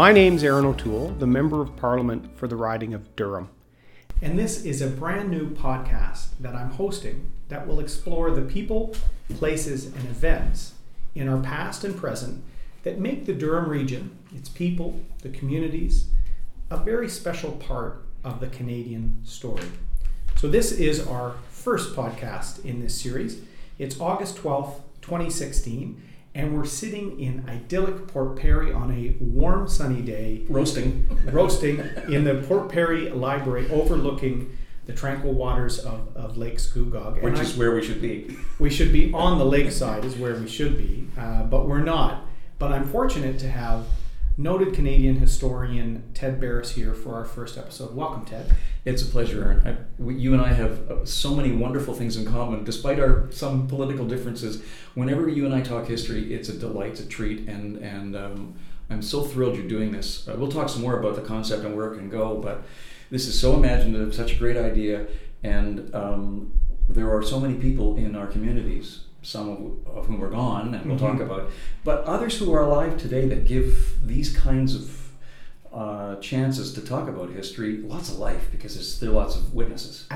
My 0.00 0.12
name's 0.12 0.42
Erin 0.42 0.64
O'Toole, 0.64 1.10
the 1.18 1.26
Member 1.26 1.60
of 1.60 1.76
Parliament 1.76 2.34
for 2.34 2.48
the 2.48 2.56
riding 2.56 2.94
of 2.94 3.14
Durham. 3.16 3.50
And 4.22 4.38
this 4.38 4.64
is 4.64 4.80
a 4.80 4.86
brand 4.86 5.30
new 5.30 5.50
podcast 5.50 6.28
that 6.40 6.54
I'm 6.54 6.70
hosting 6.70 7.30
that 7.50 7.68
will 7.68 7.80
explore 7.80 8.30
the 8.30 8.40
people, 8.40 8.94
places, 9.34 9.84
and 9.84 10.06
events 10.06 10.72
in 11.14 11.28
our 11.28 11.38
past 11.42 11.84
and 11.84 11.94
present 11.94 12.42
that 12.82 12.98
make 12.98 13.26
the 13.26 13.34
Durham 13.34 13.68
region, 13.68 14.16
its 14.34 14.48
people, 14.48 14.98
the 15.20 15.28
communities, 15.28 16.06
a 16.70 16.78
very 16.78 17.06
special 17.06 17.52
part 17.52 18.02
of 18.24 18.40
the 18.40 18.46
Canadian 18.46 19.18
story. 19.22 19.66
So, 20.36 20.48
this 20.48 20.72
is 20.72 21.06
our 21.06 21.34
first 21.50 21.94
podcast 21.94 22.64
in 22.64 22.80
this 22.80 22.98
series. 22.98 23.42
It's 23.78 24.00
August 24.00 24.38
12th, 24.38 24.80
2016, 25.02 26.00
and 26.34 26.56
we're 26.56 26.64
sitting 26.64 27.18
in 27.18 27.44
idyllic 27.48 28.06
Port 28.06 28.36
Perry 28.36 28.72
on 28.72 28.92
a 28.92 29.16
warm, 29.20 29.66
sunny 29.68 30.00
day, 30.00 30.44
roasting, 30.48 31.08
roasting 31.32 31.80
in 32.08 32.24
the 32.24 32.44
Port 32.46 32.68
Perry 32.68 33.10
Library, 33.10 33.68
overlooking 33.70 34.56
the 34.86 34.92
tranquil 34.92 35.32
waters 35.32 35.78
of, 35.78 36.16
of 36.16 36.36
Lake 36.36 36.56
Scugog. 36.56 37.22
Which 37.22 37.38
is 37.40 37.56
where 37.56 37.74
we 37.74 37.82
should 37.82 38.00
be. 38.00 38.36
We 38.58 38.70
should 38.70 38.92
be 38.92 39.12
on 39.12 39.38
the 39.38 39.44
lakeside, 39.44 40.04
is 40.04 40.16
where 40.16 40.34
we 40.34 40.48
should 40.48 40.76
be, 40.76 41.08
uh, 41.18 41.44
but 41.44 41.68
we're 41.68 41.82
not. 41.82 42.26
But 42.58 42.72
I'm 42.72 42.86
fortunate 42.88 43.38
to 43.40 43.50
have 43.50 43.86
noted 44.40 44.72
Canadian 44.72 45.16
historian 45.16 46.02
Ted 46.14 46.40
Barris 46.40 46.72
here 46.72 46.94
for 46.94 47.14
our 47.14 47.26
first 47.26 47.58
episode. 47.58 47.94
Welcome, 47.94 48.24
Ted. 48.24 48.54
It's 48.86 49.02
a 49.02 49.06
pleasure, 49.06 49.44
Erin. 49.44 49.78
I, 50.00 50.10
you 50.10 50.32
and 50.32 50.40
I 50.40 50.54
have 50.54 50.90
uh, 50.90 51.04
so 51.04 51.34
many 51.34 51.52
wonderful 51.52 51.92
things 51.92 52.16
in 52.16 52.24
common, 52.24 52.64
despite 52.64 52.98
our 52.98 53.30
some 53.30 53.68
political 53.68 54.06
differences. 54.06 54.62
Whenever 54.94 55.28
you 55.28 55.44
and 55.44 55.54
I 55.54 55.60
talk 55.60 55.86
history, 55.86 56.32
it's 56.32 56.48
a 56.48 56.56
delight, 56.56 56.92
it's 56.92 57.00
a 57.00 57.06
treat, 57.06 57.48
and 57.48 57.76
and 57.76 58.16
um, 58.16 58.54
I'm 58.88 59.02
so 59.02 59.22
thrilled 59.24 59.56
you're 59.56 59.68
doing 59.68 59.92
this. 59.92 60.26
Uh, 60.26 60.36
we'll 60.38 60.50
talk 60.50 60.70
some 60.70 60.80
more 60.80 60.98
about 60.98 61.16
the 61.16 61.22
concept 61.22 61.62
and 61.64 61.76
where 61.76 61.92
it 61.92 61.98
can 61.98 62.08
go, 62.08 62.38
but 62.38 62.62
this 63.10 63.26
is 63.26 63.38
so 63.38 63.54
imaginative, 63.56 64.14
such 64.14 64.32
a 64.32 64.36
great 64.36 64.56
idea, 64.56 65.06
and 65.42 65.94
um, 65.94 66.52
there 66.88 67.14
are 67.14 67.22
so 67.22 67.38
many 67.38 67.54
people 67.54 67.96
in 67.96 68.16
our 68.16 68.26
communities 68.26 69.00
some 69.22 69.82
of, 69.86 70.06
whom 70.06 70.22
are 70.22 70.30
gone, 70.30 70.74
and 70.74 70.86
we'll 70.86 70.96
mm-hmm. 70.96 71.18
talk 71.18 71.20
about, 71.20 71.50
but 71.84 72.04
others 72.04 72.38
who 72.38 72.52
are 72.52 72.62
alive 72.62 72.98
today 72.98 73.28
that 73.28 73.46
give 73.46 73.98
these 74.06 74.34
kinds 74.34 74.74
of 74.74 75.00
uh, 75.72 76.16
chances 76.16 76.72
to 76.74 76.80
talk 76.80 77.08
about 77.08 77.30
history 77.30 77.76
lots 77.76 78.08
of 78.08 78.18
life 78.18 78.48
because 78.50 78.74
there's 78.74 78.92
still 78.92 79.12
lots 79.12 79.36
of 79.36 79.54
witnesses. 79.54 80.06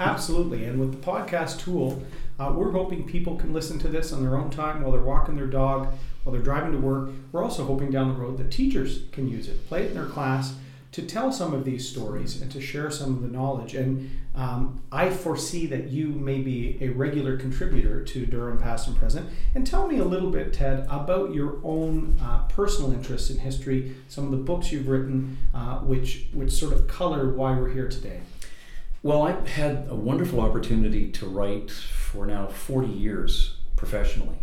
A- 0.00 0.02
absolutely, 0.02 0.64
and 0.64 0.80
with 0.80 0.92
the 0.92 1.06
podcast 1.06 1.60
tool, 1.60 2.02
uh, 2.40 2.52
we're 2.56 2.72
hoping 2.72 3.06
people 3.06 3.36
can 3.36 3.52
listen 3.52 3.78
to 3.80 3.88
this 3.88 4.12
on 4.12 4.22
their 4.22 4.36
own 4.36 4.50
time 4.50 4.82
while 4.82 4.92
they're 4.92 5.00
walking 5.00 5.36
their 5.36 5.46
dog, 5.46 5.92
while 6.24 6.32
they're 6.32 6.42
driving 6.42 6.72
to 6.72 6.78
work. 6.78 7.10
We're 7.32 7.44
also 7.44 7.64
hoping 7.64 7.90
down 7.90 8.08
the 8.08 8.20
road 8.20 8.38
that 8.38 8.50
teachers 8.50 9.02
can 9.12 9.28
use 9.28 9.48
it, 9.48 9.68
play 9.68 9.84
it 9.84 9.90
in 9.90 9.94
their 9.94 10.06
class 10.06 10.54
to 10.90 11.02
tell 11.02 11.30
some 11.30 11.52
of 11.52 11.64
these 11.64 11.88
stories 11.88 12.40
and 12.40 12.50
to 12.50 12.60
share 12.60 12.90
some 12.90 13.14
of 13.14 13.22
the 13.22 13.28
knowledge. 13.28 13.74
And 13.74 14.10
um, 14.34 14.80
I 14.90 15.10
foresee 15.10 15.66
that 15.66 15.88
you 15.88 16.08
may 16.08 16.40
be 16.40 16.78
a 16.80 16.88
regular 16.88 17.36
contributor 17.36 18.02
to 18.02 18.26
Durham 18.26 18.58
Past 18.58 18.88
and 18.88 18.96
Present. 18.96 19.28
And 19.54 19.66
tell 19.66 19.86
me 19.86 19.98
a 19.98 20.04
little 20.04 20.30
bit, 20.30 20.52
Ted, 20.52 20.86
about 20.88 21.34
your 21.34 21.58
own 21.62 22.18
uh, 22.22 22.46
personal 22.48 22.92
interests 22.92 23.28
in 23.30 23.38
history, 23.38 23.96
some 24.08 24.24
of 24.24 24.30
the 24.30 24.38
books 24.38 24.72
you've 24.72 24.88
written, 24.88 25.36
uh, 25.52 25.78
which, 25.80 26.26
which 26.32 26.52
sort 26.52 26.72
of 26.72 26.88
color 26.88 27.28
why 27.28 27.52
we're 27.52 27.70
here 27.70 27.88
today. 27.88 28.20
Well, 29.02 29.22
I've 29.22 29.46
had 29.46 29.86
a 29.88 29.94
wonderful 29.94 30.40
opportunity 30.40 31.10
to 31.12 31.26
write 31.26 31.70
for 31.70 32.26
now 32.26 32.46
40 32.46 32.88
years 32.88 33.56
professionally 33.76 34.38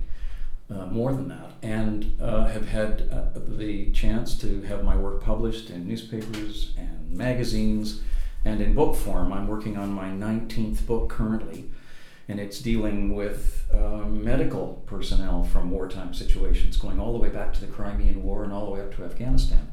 uh, 0.70 0.86
more 0.88 1.14
than 1.14 1.28
that, 1.28 1.52
and 1.62 2.18
uh, 2.20 2.46
have 2.46 2.68
had 2.68 3.08
uh, 3.12 3.26
the 3.36 3.92
chance 3.92 4.38
to 4.40 4.62
have 4.64 4.84
my 4.84 4.96
work 4.96 5.22
published 5.22 5.70
in 5.70 5.88
newspapers 5.88 6.74
and 6.78 7.12
magazines 7.12 8.02
and 8.44 8.62
in 8.62 8.74
book 8.74 8.96
form. 8.96 9.32
I'm 9.32 9.48
working 9.48 9.78
on 9.78 9.90
my 9.92 10.10
19th 10.10 10.86
book 10.88 11.10
currently, 11.10 11.66
and 12.28 12.40
it's 12.40 12.60
dealing 12.60 13.14
with 13.14 13.68
uh, 13.72 14.08
medical 14.08 14.84
personnel 14.88 15.44
from 15.44 15.70
wartime 15.70 16.14
situations, 16.14 16.78
going 16.78 17.00
all 17.00 17.14
the 17.14 17.20
way 17.20 17.30
back 17.30 17.54
to 17.54 17.62
the 17.62 17.68
Crimean 17.68 18.24
War 18.24 18.44
and 18.44 18.52
all 18.52 18.66
the 18.66 18.72
way 18.72 18.82
up 18.82 18.96
to 18.96 19.04
Afghanistan. 19.04 19.72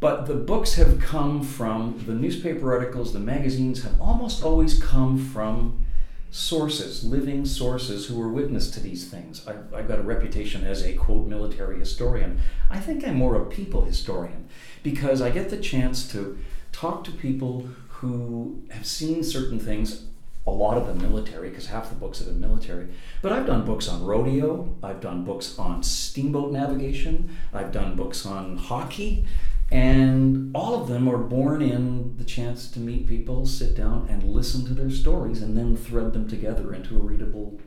But 0.00 0.26
the 0.26 0.34
books 0.34 0.74
have 0.74 1.00
come 1.00 1.42
from 1.42 2.02
the 2.06 2.14
newspaper 2.14 2.72
articles, 2.72 3.12
the 3.12 3.18
magazines 3.18 3.82
have 3.82 4.00
almost 4.00 4.42
always 4.42 4.80
come 4.82 5.18
from 5.18 5.84
sources, 6.30 7.04
living 7.04 7.44
sources 7.44 8.06
who 8.06 8.18
were 8.18 8.28
witness 8.28 8.70
to 8.70 8.80
these 8.80 9.08
things. 9.08 9.46
I, 9.46 9.52
I've 9.76 9.88
got 9.88 9.98
a 9.98 10.02
reputation 10.02 10.64
as 10.64 10.82
a 10.82 10.92
quote 10.94 11.26
military 11.26 11.78
historian. 11.78 12.40
I 12.70 12.80
think 12.80 13.06
I'm 13.06 13.16
more 13.16 13.36
a 13.36 13.46
people 13.46 13.84
historian 13.84 14.48
because 14.82 15.22
I 15.22 15.30
get 15.30 15.50
the 15.50 15.56
chance 15.56 16.10
to 16.12 16.38
talk 16.72 17.04
to 17.04 17.10
people 17.10 17.68
who 17.88 18.62
have 18.70 18.86
seen 18.86 19.24
certain 19.24 19.58
things. 19.58 20.04
A 20.46 20.48
lot 20.48 20.78
of 20.78 20.86
them 20.86 21.02
military, 21.02 21.50
because 21.50 21.66
half 21.66 21.90
the 21.90 21.94
books 21.94 22.20
have 22.20 22.28
been 22.28 22.40
military. 22.40 22.88
But 23.20 23.32
I've 23.32 23.44
done 23.44 23.66
books 23.66 23.86
on 23.86 24.02
rodeo, 24.02 24.74
I've 24.82 25.02
done 25.02 25.22
books 25.22 25.58
on 25.58 25.82
steamboat 25.82 26.52
navigation, 26.52 27.36
I've 27.52 27.70
done 27.70 27.96
books 27.96 28.24
on 28.24 28.56
hockey, 28.56 29.26
and 29.70 30.50
all 30.54 30.80
of 30.80 30.88
them 30.88 31.08
are 31.08 31.18
born 31.18 31.60
in 31.60 32.16
the 32.16 32.24
chance 32.24 32.70
to 32.70 32.80
meet 32.80 33.06
people, 33.06 33.44
sit 33.44 33.76
down, 33.76 34.06
and 34.08 34.22
listen 34.22 34.64
to 34.66 34.74
their 34.74 34.90
stories, 34.90 35.42
and 35.42 35.56
then 35.56 35.76
thread 35.76 36.12
them 36.14 36.28
together 36.28 36.72
into 36.72 36.96
a 36.96 37.00
readable, 37.00 37.60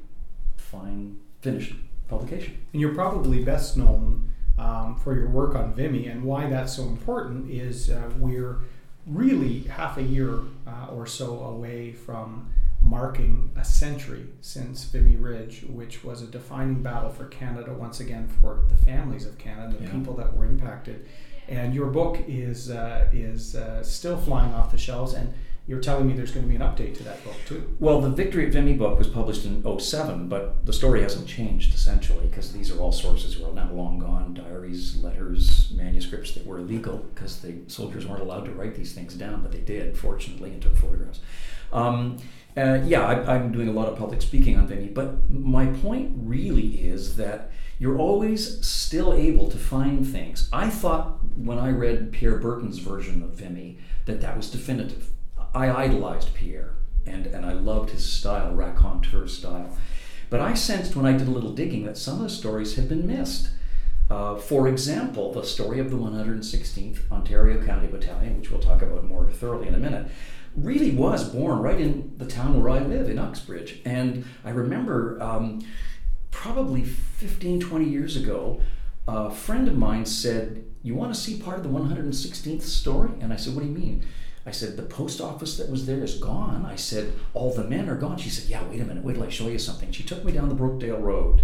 fine, 0.58 1.20
finished 1.42 1.76
publication. 2.08 2.58
And 2.74 2.82
you're 2.82 2.96
probably 2.96 3.44
best 3.44 3.78
known 3.78 4.32
um, 4.58 4.96
for 4.96 5.16
your 5.16 5.30
work 5.30 5.56
on 5.56 5.74
Vimy, 5.74 6.08
and 6.08 6.24
why 6.24 6.50
that's 6.50 6.76
so 6.76 6.84
important 6.84 7.52
is 7.52 7.90
uh, 7.90 8.10
we're 8.18 8.60
really 9.06 9.62
half 9.64 9.98
a 9.98 10.04
year 10.04 10.40
uh, 10.68 10.88
or 10.92 11.06
so 11.06 11.44
away 11.44 11.92
from 11.92 12.52
marking 12.82 13.52
a 13.56 13.64
century 13.64 14.26
since 14.42 14.86
Vimy 14.86 15.16
Ridge, 15.16 15.66
which 15.70 16.04
was 16.04 16.24
a 16.24 16.28
defining 16.28 16.82
battle 16.82 17.12
for 17.12 17.26
Canada 17.26 17.74
once 17.74 18.00
again 18.00 18.28
for 18.42 18.64
the 18.70 18.76
families 18.76 19.28
of 19.28 19.38
Canada, 19.38 19.78
the 19.78 19.84
yeah. 19.84 19.92
people 19.92 20.16
that 20.16 20.36
were 20.36 20.46
impacted 20.46 21.08
and 21.48 21.74
your 21.74 21.88
book 21.88 22.24
is 22.28 22.70
uh, 22.70 23.08
is 23.12 23.56
uh, 23.56 23.84
still 23.84 24.18
flying 24.18 24.54
off 24.54 24.72
the 24.72 24.78
shelves 24.78 25.14
and 25.14 25.34
you're 25.68 25.80
telling 25.80 26.08
me 26.08 26.14
there's 26.14 26.32
going 26.32 26.46
to 26.46 26.50
be 26.50 26.56
an 26.56 26.62
update 26.62 26.98
to 26.98 27.04
that 27.04 27.24
book 27.24 27.36
too. 27.46 27.76
Well, 27.80 28.02
the 28.02 28.10
Victory 28.10 28.48
at 28.48 28.52
Vimy 28.52 28.74
book 28.74 28.98
was 28.98 29.08
published 29.08 29.46
in 29.46 29.64
07, 29.80 30.28
but 30.28 30.66
the 30.66 30.74
story 30.74 31.02
hasn't 31.02 31.28
changed 31.28 31.74
essentially 31.74 32.26
because 32.28 32.52
these 32.52 32.72
are 32.72 32.80
all 32.80 32.92
sources 32.92 33.36
who 33.36 33.46
are 33.46 33.54
now 33.54 33.72
long 33.72 34.00
gone 34.00 34.34
diaries, 34.34 34.98
letters, 34.98 35.72
manuscripts 35.76 36.32
that 36.34 36.46
were 36.46 36.58
illegal 36.58 36.98
because 37.14 37.40
the 37.42 37.54
soldiers 37.68 38.08
weren't 38.08 38.22
allowed 38.22 38.46
to 38.46 38.52
write 38.52 38.76
these 38.76 38.94
things 38.94 39.14
down, 39.14 39.44
but 39.44 39.52
they 39.52 39.60
did, 39.60 39.96
fortunately, 39.96 40.52
and 40.52 40.62
took 40.62 40.76
photographs. 40.76 41.20
Um, 41.72 42.18
uh, 42.58 42.82
yeah, 42.84 43.06
I, 43.06 43.36
am 43.36 43.52
doing 43.52 43.70
a 43.70 43.72
lot 43.72 43.88
of 43.88 43.98
public 43.98 44.22
speaking 44.22 44.58
on 44.58 44.68
Vimy, 44.68 44.88
but 44.88 45.30
my 45.30 45.68
point 45.68 46.12
really 46.18 46.82
is 46.82 47.16
that 47.18 47.51
you're 47.82 47.98
always 47.98 48.64
still 48.64 49.12
able 49.12 49.50
to 49.50 49.58
find 49.58 50.06
things. 50.06 50.48
I 50.54 50.70
thought 50.70 51.18
when 51.36 51.58
I 51.58 51.72
read 51.72 52.12
Pierre 52.12 52.38
Berton's 52.38 52.78
version 52.78 53.24
of 53.24 53.34
Vimy 53.34 53.80
that 54.06 54.22
that 54.22 54.38
was 54.38 54.52
definitive. 54.52 55.10
I 55.56 55.72
idolized 55.72 56.36
Pierre 56.36 56.76
and, 57.08 57.26
and 57.26 57.44
I 57.44 57.54
loved 57.54 57.90
his 57.90 58.06
style, 58.06 58.54
raconteur 58.54 59.28
style. 59.28 59.76
But 60.30 60.42
I 60.42 60.54
sensed 60.54 60.96
when 60.96 61.08
I 61.08 61.18
did 61.18 61.28
a 61.28 61.32
little 61.32 61.54
digging 61.54 61.86
that 61.86 61.98
some 61.98 62.18
of 62.18 62.22
the 62.22 62.30
stories 62.30 62.76
had 62.76 62.88
been 62.88 63.08
missed. 63.08 63.50
Uh, 64.12 64.36
for 64.36 64.68
example, 64.68 65.34
the 65.34 65.44
story 65.44 65.80
of 65.80 65.90
the 65.90 65.98
116th 65.98 67.12
Ontario 67.12 67.66
County 67.66 67.88
Battalion, 67.88 68.38
which 68.38 68.52
we'll 68.52 68.62
talk 68.62 68.84
about 68.84 69.06
more 69.06 69.32
thoroughly 69.32 69.68
in 69.68 69.74
a 69.74 69.80
minute, 69.80 70.06
really 70.56 70.92
was 70.92 71.28
born 71.28 71.58
right 71.58 71.82
in 71.82 72.14
the 72.18 72.28
town 72.28 72.62
where 72.62 72.70
I 72.74 72.80
live, 72.84 73.10
in 73.10 73.18
Uxbridge. 73.18 73.82
And 73.86 74.24
I 74.46 74.52
remember 74.52 75.20
um, 75.20 75.66
probably 76.32 76.84
15, 76.84 77.60
20 77.60 77.86
years 77.86 78.16
ago, 78.18 78.62
a 79.08 79.30
friend 79.30 79.68
of 79.68 79.78
mine 79.78 80.06
said, 80.06 80.64
You 80.84 80.96
want 80.96 81.14
to 81.14 81.20
see 81.20 81.40
part 81.40 81.58
of 81.58 81.64
the 81.64 81.70
116th 81.70 82.62
story? 82.62 83.12
And 83.20 83.32
I 83.32 83.36
said, 83.36 83.56
What 83.56 83.62
do 83.62 83.68
you 83.68 83.78
mean? 83.78 84.06
I 84.46 84.52
said, 84.52 84.76
The 84.76 84.84
post 84.84 85.22
office 85.22 85.58
that 85.58 85.70
was 85.70 85.86
there 85.86 86.04
is 86.04 86.16
gone. 86.16 86.66
I 86.66 86.76
said, 86.76 87.14
All 87.34 87.54
the 87.54 87.64
men 87.64 87.90
are 87.90 87.96
gone. 87.96 88.18
She 88.18 88.30
said, 88.30 88.50
Yeah, 88.50 88.64
wait 88.64 88.82
a 88.82 88.86
minute, 88.86 89.04
wait 89.04 89.16
till 89.16 89.24
I 89.24 89.30
show 89.30 89.48
you 89.48 89.60
something. 89.60 89.92
She 89.92 90.04
took 90.04 90.24
me 90.24 90.32
down 90.32 90.50
the 90.50 90.56
Brookdale 90.56 91.02
Road, 91.02 91.44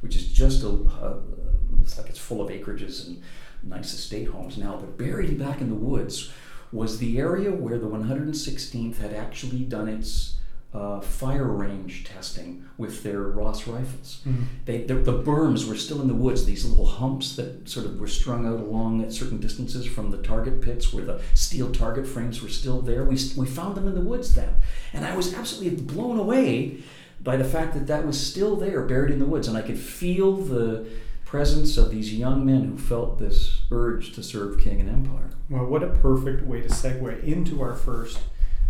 which 0.00 0.16
is 0.16 0.32
just 0.32 0.62
a, 0.62 0.68
a 0.68 1.22
looks 1.70 1.98
like 1.98 2.08
it's 2.08 2.18
full 2.18 2.42
of 2.42 2.50
acreages 2.50 3.06
and 3.06 3.22
nice 3.62 3.92
estate 3.92 4.28
homes 4.28 4.58
now, 4.58 4.76
but 4.76 4.98
buried 4.98 5.38
back 5.38 5.60
in 5.60 5.68
the 5.68 5.74
woods 5.74 6.32
was 6.72 6.98
the 6.98 7.18
area 7.18 7.52
where 7.52 7.78
the 7.78 7.86
116th 7.86 8.98
had 8.98 9.14
actually 9.14 9.60
done 9.60 9.88
its 9.88 10.38
uh, 10.76 11.00
fire 11.00 11.44
range 11.44 12.04
testing 12.04 12.64
with 12.76 13.02
their 13.02 13.22
Ross 13.22 13.66
rifles. 13.66 14.20
Mm-hmm. 14.26 14.42
They, 14.66 14.82
the, 14.82 14.94
the 14.94 15.22
berms 15.22 15.66
were 15.66 15.76
still 15.76 16.02
in 16.02 16.08
the 16.08 16.14
woods, 16.14 16.44
these 16.44 16.64
little 16.64 16.86
humps 16.86 17.34
that 17.36 17.68
sort 17.68 17.86
of 17.86 17.98
were 17.98 18.06
strung 18.06 18.46
out 18.46 18.60
along 18.60 19.02
at 19.02 19.12
certain 19.12 19.40
distances 19.40 19.86
from 19.86 20.10
the 20.10 20.18
target 20.18 20.60
pits 20.60 20.92
where 20.92 21.04
the 21.04 21.20
steel 21.34 21.72
target 21.72 22.06
frames 22.06 22.42
were 22.42 22.48
still 22.48 22.82
there. 22.82 23.04
We, 23.04 23.18
we 23.36 23.46
found 23.46 23.76
them 23.76 23.88
in 23.88 23.94
the 23.94 24.00
woods 24.00 24.34
then. 24.34 24.54
And 24.92 25.04
I 25.04 25.16
was 25.16 25.32
absolutely 25.32 25.82
blown 25.82 26.18
away 26.18 26.82
by 27.22 27.36
the 27.36 27.44
fact 27.44 27.74
that 27.74 27.86
that 27.86 28.06
was 28.06 28.24
still 28.24 28.56
there, 28.56 28.82
buried 28.82 29.10
in 29.10 29.18
the 29.18 29.26
woods. 29.26 29.48
And 29.48 29.56
I 29.56 29.62
could 29.62 29.78
feel 29.78 30.36
the 30.36 30.86
presence 31.24 31.76
of 31.76 31.90
these 31.90 32.14
young 32.14 32.46
men 32.46 32.64
who 32.64 32.78
felt 32.78 33.18
this 33.18 33.62
urge 33.70 34.12
to 34.12 34.22
serve 34.22 34.60
king 34.60 34.80
and 34.80 34.88
empire. 34.88 35.30
Well, 35.48 35.66
what 35.66 35.82
a 35.82 35.88
perfect 35.88 36.42
way 36.42 36.60
to 36.60 36.68
segue 36.68 37.24
into 37.24 37.62
our 37.62 37.74
first 37.74 38.18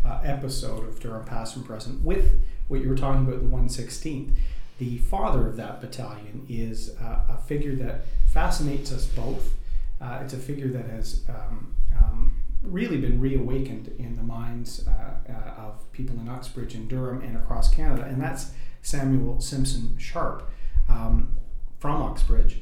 uh, 0.06 0.20
episode 0.23 0.87
of 0.87 1.00
Durham 1.00 1.25
Past 1.25 1.56
and 1.56 1.64
Present 1.64 2.03
with 2.03 2.41
what 2.69 2.81
you 2.81 2.88
were 2.88 2.97
talking 2.97 3.26
about, 3.26 3.41
the 3.41 3.56
116th. 3.56 4.31
The 4.79 4.99
father 4.99 5.47
of 5.47 5.56
that 5.56 5.81
battalion 5.81 6.44
is 6.49 6.94
uh, 7.00 7.20
a 7.29 7.38
figure 7.47 7.75
that 7.76 8.03
fascinates 8.26 8.93
us 8.93 9.06
both. 9.06 9.55
Uh, 10.00 10.20
it's 10.23 10.35
a 10.35 10.38
figure 10.38 10.69
that 10.69 10.87
has 10.87 11.23
um, 11.29 11.75
um, 11.97 12.32
really 12.62 12.99
been 12.99 13.20
reawakened 13.20 13.93
in 13.99 14.17
the 14.17 14.23
minds 14.23 14.87
uh, 14.87 15.32
uh, 15.32 15.61
of 15.61 15.91
people 15.93 16.19
in 16.20 16.29
Uxbridge 16.29 16.75
and 16.75 16.88
Durham 16.88 17.23
and 17.23 17.37
across 17.37 17.73
Canada, 17.73 18.05
and 18.05 18.20
that's 18.20 18.50
Samuel 18.82 19.41
Simpson 19.41 19.97
Sharpe 19.99 20.50
um, 20.88 21.37
from 21.79 22.02
Uxbridge 22.02 22.61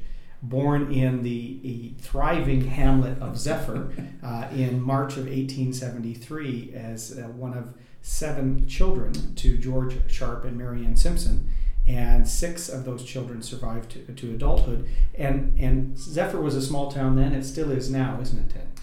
born 0.49 0.93
in 0.93 1.23
the 1.23 1.94
thriving 2.00 2.67
hamlet 2.67 3.20
of 3.20 3.38
Zephyr 3.38 3.93
uh, 4.23 4.49
in 4.52 4.81
March 4.81 5.12
of 5.12 5.25
1873 5.25 6.73
as 6.75 7.19
uh, 7.19 7.23
one 7.29 7.56
of 7.56 7.75
seven 8.02 8.69
children 8.69 9.35
to 9.35 9.56
George 9.56 9.96
Sharpe 10.11 10.44
and 10.44 10.56
Marianne 10.56 10.96
Simpson. 10.96 11.50
And 11.87 12.26
six 12.26 12.69
of 12.69 12.85
those 12.85 13.05
children 13.05 13.43
survived 13.43 13.91
to, 13.93 14.14
to 14.14 14.35
adulthood. 14.35 14.88
And, 15.14 15.58
and 15.58 15.99
Zephyr 15.99 16.41
was 16.41 16.55
a 16.55 16.62
small 16.62 16.90
town 16.90 17.17
then, 17.17 17.35
it 17.35 17.44
still 17.44 17.70
is 17.70 17.90
now, 17.90 18.19
isn't 18.23 18.38
it, 18.38 18.55
Ted? 18.55 18.74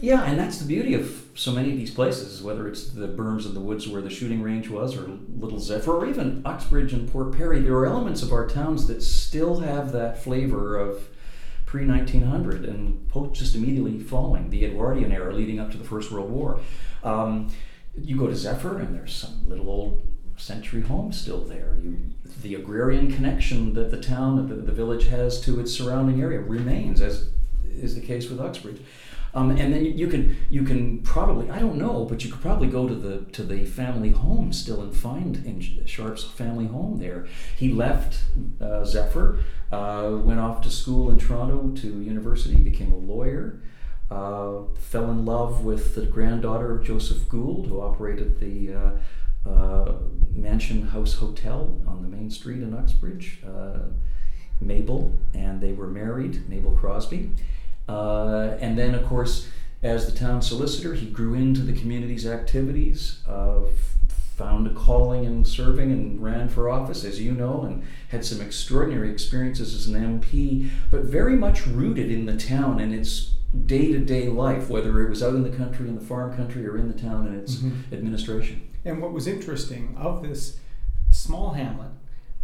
Yeah, 0.00 0.24
and 0.24 0.38
that's 0.38 0.58
the 0.58 0.66
beauty 0.66 0.94
of 0.94 1.28
so 1.34 1.52
many 1.52 1.70
of 1.72 1.76
these 1.76 1.90
places, 1.90 2.42
whether 2.42 2.68
it's 2.68 2.90
the 2.90 3.08
berms 3.08 3.46
of 3.46 3.54
the 3.54 3.60
woods 3.60 3.88
where 3.88 4.02
the 4.02 4.10
shooting 4.10 4.42
range 4.42 4.68
was, 4.68 4.96
or 4.96 5.08
Little 5.36 5.58
Zephyr, 5.58 5.92
or 5.92 6.06
even 6.06 6.42
Uxbridge 6.44 6.92
and 6.92 7.10
Port 7.10 7.36
Perry. 7.36 7.60
There 7.60 7.74
are 7.74 7.86
elements 7.86 8.22
of 8.22 8.32
our 8.32 8.46
towns 8.46 8.86
that 8.86 9.02
still 9.02 9.60
have 9.60 9.92
that 9.92 10.22
flavor 10.22 10.76
of 10.78 11.08
pre 11.66 11.84
1900 11.84 12.64
and 12.64 13.08
post 13.08 13.38
just 13.38 13.54
immediately 13.54 13.98
following 13.98 14.50
the 14.50 14.64
Edwardian 14.64 15.12
era 15.12 15.34
leading 15.34 15.58
up 15.58 15.70
to 15.72 15.76
the 15.76 15.84
First 15.84 16.10
World 16.10 16.30
War. 16.30 16.60
Um, 17.02 17.50
you 17.96 18.16
go 18.16 18.28
to 18.28 18.36
Zephyr, 18.36 18.78
and 18.78 18.94
there's 18.94 19.14
some 19.14 19.48
little 19.48 19.68
old 19.68 20.02
century 20.36 20.82
home 20.82 21.12
still 21.12 21.40
there. 21.40 21.76
You, 21.82 21.98
the 22.42 22.54
agrarian 22.54 23.12
connection 23.12 23.74
that 23.74 23.90
the 23.90 24.00
town, 24.00 24.48
the, 24.48 24.54
the 24.54 24.72
village 24.72 25.08
has 25.08 25.40
to 25.42 25.58
its 25.58 25.72
surrounding 25.72 26.22
area 26.22 26.40
remains, 26.40 27.00
as 27.00 27.30
is 27.68 27.94
the 27.94 28.00
case 28.00 28.28
with 28.30 28.40
Uxbridge. 28.40 28.80
Um, 29.38 29.50
and 29.52 29.72
then 29.72 29.84
you 29.84 30.08
can 30.08 30.36
you 30.50 30.62
can 30.64 30.98
probably 31.02 31.48
I 31.50 31.58
don't 31.58 31.76
know, 31.76 32.04
but 32.04 32.24
you 32.24 32.30
could 32.30 32.40
probably 32.40 32.68
go 32.68 32.88
to 32.88 32.94
the 32.94 33.18
to 33.32 33.42
the 33.42 33.64
family 33.64 34.10
home 34.10 34.52
still 34.52 34.80
and 34.82 34.94
find 34.94 35.36
in 35.46 35.86
Sharpe's 35.86 36.24
family 36.24 36.66
home 36.66 36.98
there. 36.98 37.26
He 37.56 37.72
left 37.72 38.22
uh, 38.60 38.84
Zephyr, 38.84 39.38
uh, 39.70 40.10
went 40.24 40.40
off 40.40 40.60
to 40.62 40.70
school 40.70 41.10
in 41.10 41.18
Toronto 41.18 41.72
to 41.82 42.02
university, 42.02 42.56
became 42.56 42.92
a 42.92 42.96
lawyer. 42.96 43.60
Uh, 44.10 44.62
fell 44.78 45.10
in 45.10 45.26
love 45.26 45.64
with 45.64 45.94
the 45.94 46.06
granddaughter 46.06 46.72
of 46.72 46.82
Joseph 46.82 47.28
Gould, 47.28 47.66
who 47.66 47.80
operated 47.82 48.40
the 48.40 48.74
uh, 48.74 49.48
uh, 49.48 49.92
Mansion 50.32 50.88
House 50.88 51.14
Hotel 51.14 51.78
on 51.86 52.00
the 52.00 52.08
main 52.08 52.30
street 52.30 52.62
in 52.62 52.72
Uxbridge. 52.72 53.42
Uh, 53.46 53.80
Mabel, 54.60 55.12
and 55.34 55.60
they 55.60 55.72
were 55.72 55.86
married, 55.86 56.48
Mabel 56.48 56.72
Crosby. 56.72 57.30
Uh, 57.88 58.56
and 58.60 58.78
then, 58.78 58.94
of 58.94 59.04
course, 59.06 59.48
as 59.82 60.10
the 60.10 60.18
town 60.18 60.42
solicitor, 60.42 60.94
he 60.94 61.06
grew 61.06 61.34
into 61.34 61.62
the 61.62 61.72
community's 61.72 62.26
activities, 62.26 63.20
uh, 63.26 63.60
found 64.36 64.66
a 64.66 64.70
calling 64.70 65.24
in 65.24 65.44
serving 65.44 65.90
and 65.90 66.22
ran 66.22 66.48
for 66.48 66.68
office, 66.68 67.04
as 67.04 67.20
you 67.20 67.32
know, 67.32 67.62
and 67.62 67.82
had 68.08 68.24
some 68.24 68.40
extraordinary 68.40 69.10
experiences 69.10 69.74
as 69.74 69.86
an 69.86 70.20
MP, 70.20 70.70
but 70.90 71.02
very 71.02 71.36
much 71.36 71.66
rooted 71.66 72.10
in 72.10 72.26
the 72.26 72.36
town 72.36 72.78
and 72.80 72.94
its 72.94 73.34
day 73.66 73.92
to 73.92 73.98
day 73.98 74.28
life, 74.28 74.68
whether 74.68 75.02
it 75.02 75.08
was 75.08 75.22
out 75.22 75.34
in 75.34 75.42
the 75.42 75.56
country, 75.56 75.88
in 75.88 75.94
the 75.94 76.04
farm 76.04 76.36
country, 76.36 76.66
or 76.66 76.76
in 76.76 76.88
the 76.88 76.98
town 76.98 77.26
and 77.26 77.40
its 77.40 77.56
mm-hmm. 77.56 77.94
administration. 77.94 78.68
And 78.84 79.02
what 79.02 79.12
was 79.12 79.26
interesting 79.26 79.96
of 79.98 80.22
this 80.22 80.58
small 81.10 81.52
hamlet, 81.52 81.90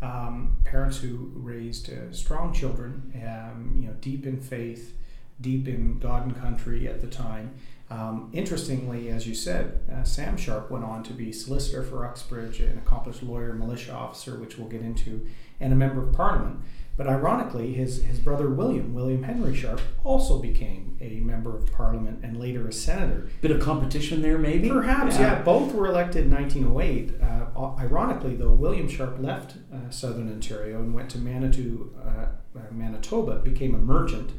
um, 0.02 0.56
parents 0.64 0.98
who 0.98 1.30
raised 1.34 1.90
uh, 1.90 2.12
strong 2.12 2.52
children, 2.52 3.12
um, 3.16 3.74
you 3.76 3.88
know, 3.88 3.94
deep 4.00 4.26
in 4.26 4.40
faith, 4.40 4.96
deep 5.40 5.68
in 5.68 5.98
God 5.98 6.26
and 6.26 6.40
country 6.40 6.88
at 6.88 7.00
the 7.00 7.06
time. 7.06 7.54
Um, 7.90 8.30
interestingly, 8.32 9.10
as 9.10 9.26
you 9.26 9.34
said, 9.34 9.80
uh, 9.92 10.04
Sam 10.04 10.36
Sharpe 10.36 10.70
went 10.70 10.84
on 10.84 11.02
to 11.04 11.12
be 11.12 11.32
solicitor 11.32 11.82
for 11.82 12.06
Uxbridge, 12.06 12.60
an 12.60 12.78
accomplished 12.78 13.22
lawyer, 13.22 13.52
militia 13.52 13.92
officer, 13.92 14.38
which 14.38 14.56
we'll 14.56 14.68
get 14.68 14.80
into, 14.80 15.26
and 15.60 15.72
a 15.72 15.76
member 15.76 16.02
of 16.02 16.12
parliament. 16.12 16.60
But 16.96 17.08
ironically, 17.08 17.74
his, 17.74 18.04
his 18.04 18.20
brother 18.20 18.48
William, 18.48 18.94
William 18.94 19.24
Henry 19.24 19.54
Sharpe, 19.54 19.80
also 20.04 20.40
became 20.40 20.96
a 21.00 21.20
member 21.20 21.56
of 21.56 21.70
parliament 21.72 22.20
and 22.22 22.38
later 22.38 22.68
a 22.68 22.72
senator. 22.72 23.28
Bit 23.40 23.50
of 23.50 23.60
competition 23.60 24.22
there, 24.22 24.38
maybe? 24.38 24.68
Perhaps, 24.68 25.16
yeah. 25.16 25.34
yeah 25.34 25.42
both 25.42 25.74
were 25.74 25.86
elected 25.86 26.26
in 26.26 26.30
1908. 26.30 27.20
Uh, 27.20 27.74
ironically, 27.78 28.36
though, 28.36 28.54
William 28.54 28.88
Sharpe 28.88 29.18
left 29.18 29.56
uh, 29.72 29.90
southern 29.90 30.28
Ontario 30.28 30.78
and 30.78 30.94
went 30.94 31.10
to 31.10 31.18
Manitou, 31.18 31.92
uh, 32.00 32.26
uh, 32.56 32.60
Manitoba, 32.70 33.40
became 33.40 33.74
a 33.74 33.78
merchant 33.78 34.30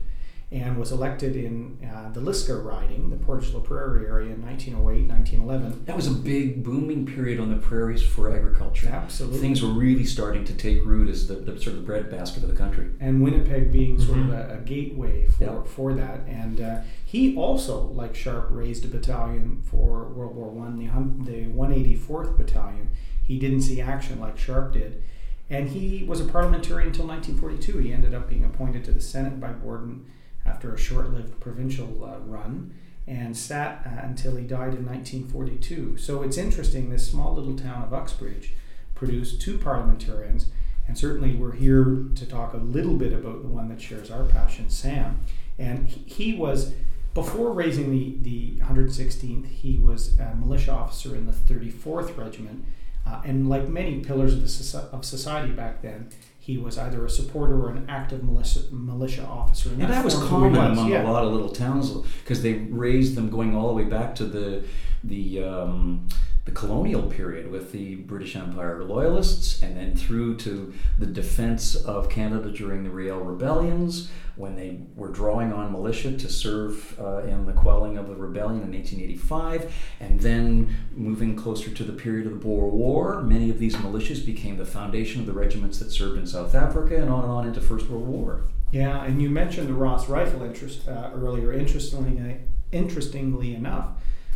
and 0.55 0.77
was 0.77 0.93
elected 0.93 1.35
in 1.35 1.77
uh, 1.93 2.09
the 2.11 2.21
Lisgar 2.21 2.63
riding, 2.63 3.09
the 3.09 3.17
Portage 3.17 3.53
la 3.53 3.59
Prairie 3.59 4.05
area 4.05 4.33
in 4.33 4.41
1908, 4.41 5.05
1911. 5.05 5.83
That 5.83 5.97
was 5.97 6.07
a 6.07 6.11
big 6.11 6.63
booming 6.63 7.05
period 7.05 7.41
on 7.41 7.49
the 7.49 7.57
prairies 7.57 8.01
for 8.01 8.33
agriculture. 8.33 8.87
Absolutely. 8.87 9.39
Things 9.39 9.61
were 9.61 9.69
really 9.69 10.05
starting 10.05 10.45
to 10.45 10.53
take 10.53 10.85
root 10.85 11.09
as 11.09 11.27
the, 11.27 11.35
the 11.35 11.59
sort 11.59 11.75
of 11.75 11.85
breadbasket 11.85 12.43
of 12.43 12.49
the 12.49 12.55
country. 12.55 12.89
And 13.01 13.21
Winnipeg 13.21 13.69
being 13.73 13.99
sort 13.99 14.17
mm-hmm. 14.17 14.31
of 14.31 14.49
a, 14.49 14.53
a, 14.53 14.57
gateway 14.59 15.27
for, 15.27 15.43
yeah. 15.43 15.63
for 15.63 15.93
that. 15.93 16.21
And 16.25 16.61
uh, 16.61 16.79
he 17.03 17.35
also, 17.35 17.81
like 17.87 18.15
Sharpe, 18.15 18.47
raised 18.49 18.85
a 18.85 18.87
battalion 18.87 19.61
for 19.61 20.05
World 20.05 20.37
War 20.37 20.49
One, 20.49 20.79
the, 20.79 20.85
the 21.29 21.47
184th 21.47 22.37
Battalion. 22.37 22.91
He 23.21 23.39
didn't 23.39 23.61
see 23.61 23.81
action 23.81 24.21
like 24.21 24.37
Sharpe 24.37 24.71
did. 24.71 25.03
And 25.49 25.69
he 25.69 26.05
was 26.05 26.21
a 26.21 26.25
parliamentarian 26.25 26.87
until 26.87 27.07
1942. 27.07 27.79
He 27.79 27.91
ended 27.91 28.13
up 28.13 28.29
being 28.29 28.45
appointed 28.45 28.85
to 28.85 28.93
the 28.93 29.01
Senate 29.01 29.41
by 29.41 29.51
Borden 29.51 30.05
after 30.45 30.73
a 30.73 30.77
short 30.77 31.11
lived 31.11 31.39
provincial 31.39 32.03
uh, 32.03 32.19
run 32.19 32.73
and 33.07 33.37
sat 33.37 33.85
uh, 33.85 34.05
until 34.05 34.35
he 34.35 34.45
died 34.45 34.73
in 34.73 34.85
1942. 34.85 35.97
So 35.97 36.23
it's 36.23 36.37
interesting, 36.37 36.89
this 36.89 37.07
small 37.07 37.35
little 37.35 37.55
town 37.55 37.83
of 37.83 37.93
Uxbridge 37.93 38.53
produced 38.95 39.41
two 39.41 39.57
parliamentarians, 39.57 40.47
and 40.87 40.97
certainly 40.97 41.35
we're 41.35 41.53
here 41.53 42.05
to 42.15 42.25
talk 42.25 42.53
a 42.53 42.57
little 42.57 42.95
bit 42.95 43.13
about 43.13 43.41
the 43.41 43.47
one 43.47 43.69
that 43.69 43.81
shares 43.81 44.09
our 44.09 44.23
passion, 44.23 44.69
Sam. 44.69 45.19
And 45.57 45.87
he, 45.87 46.33
was, 46.33 46.73
before 47.13 47.51
raising 47.51 47.91
the, 47.91 48.17
the 48.21 48.63
116th, 48.63 49.47
he 49.47 49.77
was 49.77 50.17
a 50.19 50.35
militia 50.35 50.71
officer 50.71 51.15
in 51.15 51.25
the 51.25 51.31
34th 51.31 52.17
Regiment. 52.17 52.65
Uh, 53.07 53.21
and 53.23 53.47
like 53.47 53.67
many 53.67 53.99
pillars 53.99 54.33
of, 54.33 54.41
the, 54.41 54.95
of 54.95 55.05
society 55.05 55.53
back 55.53 55.83
then, 55.83 56.09
he 56.45 56.59
was 56.59 56.77
either 56.77 57.03
a 57.03 57.09
supporter 57.09 57.59
or 57.59 57.71
an 57.71 57.87
active 57.89 58.23
militia, 58.23 58.59
militia 58.69 59.25
officer. 59.25 59.69
And, 59.69 59.81
and 59.81 59.91
that, 59.91 60.05
was 60.05 60.13
common 60.13 60.55
among 60.55 60.91
yeah. 60.91 61.01
a 61.01 61.09
lot 61.11 61.23
of 61.23 61.33
little 61.33 61.49
towns 61.49 61.89
because 62.21 62.43
they 62.43 62.53
raised 62.53 63.15
them 63.15 63.31
going 63.31 63.55
all 63.55 63.67
the 63.67 63.73
way 63.73 63.83
back 63.83 64.13
to 64.15 64.25
the 64.25 64.63
the 65.03 65.43
um, 65.43 66.07
the 66.45 66.51
colonial 66.51 67.01
period 67.03 67.49
with 67.49 67.71
the 67.71 67.95
British 67.95 68.35
Empire 68.35 68.83
loyalists, 68.83 69.61
and 69.63 69.75
then 69.75 69.95
through 69.95 70.37
to 70.37 70.73
the 70.99 71.05
defense 71.07 71.75
of 71.75 72.09
Canada 72.09 72.51
during 72.51 72.83
the 72.83 72.89
Riel 72.91 73.19
rebellions, 73.19 74.11
when 74.35 74.55
they 74.55 74.79
were 74.95 75.07
drawing 75.07 75.51
on 75.51 75.71
militia 75.71 76.15
to 76.15 76.29
serve 76.29 76.99
uh, 76.99 77.23
in 77.23 77.45
the 77.45 77.53
quelling 77.53 77.97
of 77.97 78.07
the 78.07 78.15
rebellion 78.15 78.61
in 78.61 78.73
1885, 78.73 79.73
and 79.99 80.19
then 80.19 80.75
moving 80.91 81.35
closer 81.35 81.71
to 81.71 81.83
the 81.83 81.93
period 81.93 82.27
of 82.27 82.33
the 82.33 82.39
Boer 82.39 82.69
War, 82.69 83.21
many 83.21 83.49
of 83.49 83.57
these 83.57 83.75
militias 83.77 84.23
became 84.23 84.57
the 84.57 84.65
foundation 84.65 85.21
of 85.21 85.25
the 85.25 85.33
regiments 85.33 85.79
that 85.79 85.89
served 85.89 86.17
in 86.17 86.27
South 86.27 86.53
Africa 86.53 86.95
and 86.95 87.09
on 87.09 87.23
and 87.23 87.31
on 87.31 87.47
into 87.47 87.61
First 87.61 87.89
World 87.89 88.05
War. 88.05 88.43
Yeah, 88.71 89.03
and 89.03 89.21
you 89.21 89.29
mentioned 89.29 89.67
the 89.67 89.73
Ross 89.73 90.09
rifle 90.09 90.43
interest 90.43 90.87
uh, 90.87 91.09
earlier. 91.13 91.53
Interestingly, 91.53 92.41
interestingly 92.71 93.55
enough, 93.55 93.89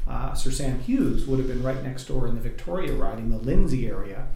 uh, 0.08 0.34
Sir 0.34 0.52
Sam 0.52 0.80
Hughes 0.80 1.26
would 1.26 1.40
have 1.40 1.48
been 1.48 1.64
right 1.64 1.84
next 1.84 2.06
door 2.06 2.28
in 2.28 2.36
the 2.36 2.42
Victoria 2.42 2.94
riding, 2.94 3.30
the 3.30 3.38
Lindsay 3.38 3.88
area. 3.88 4.28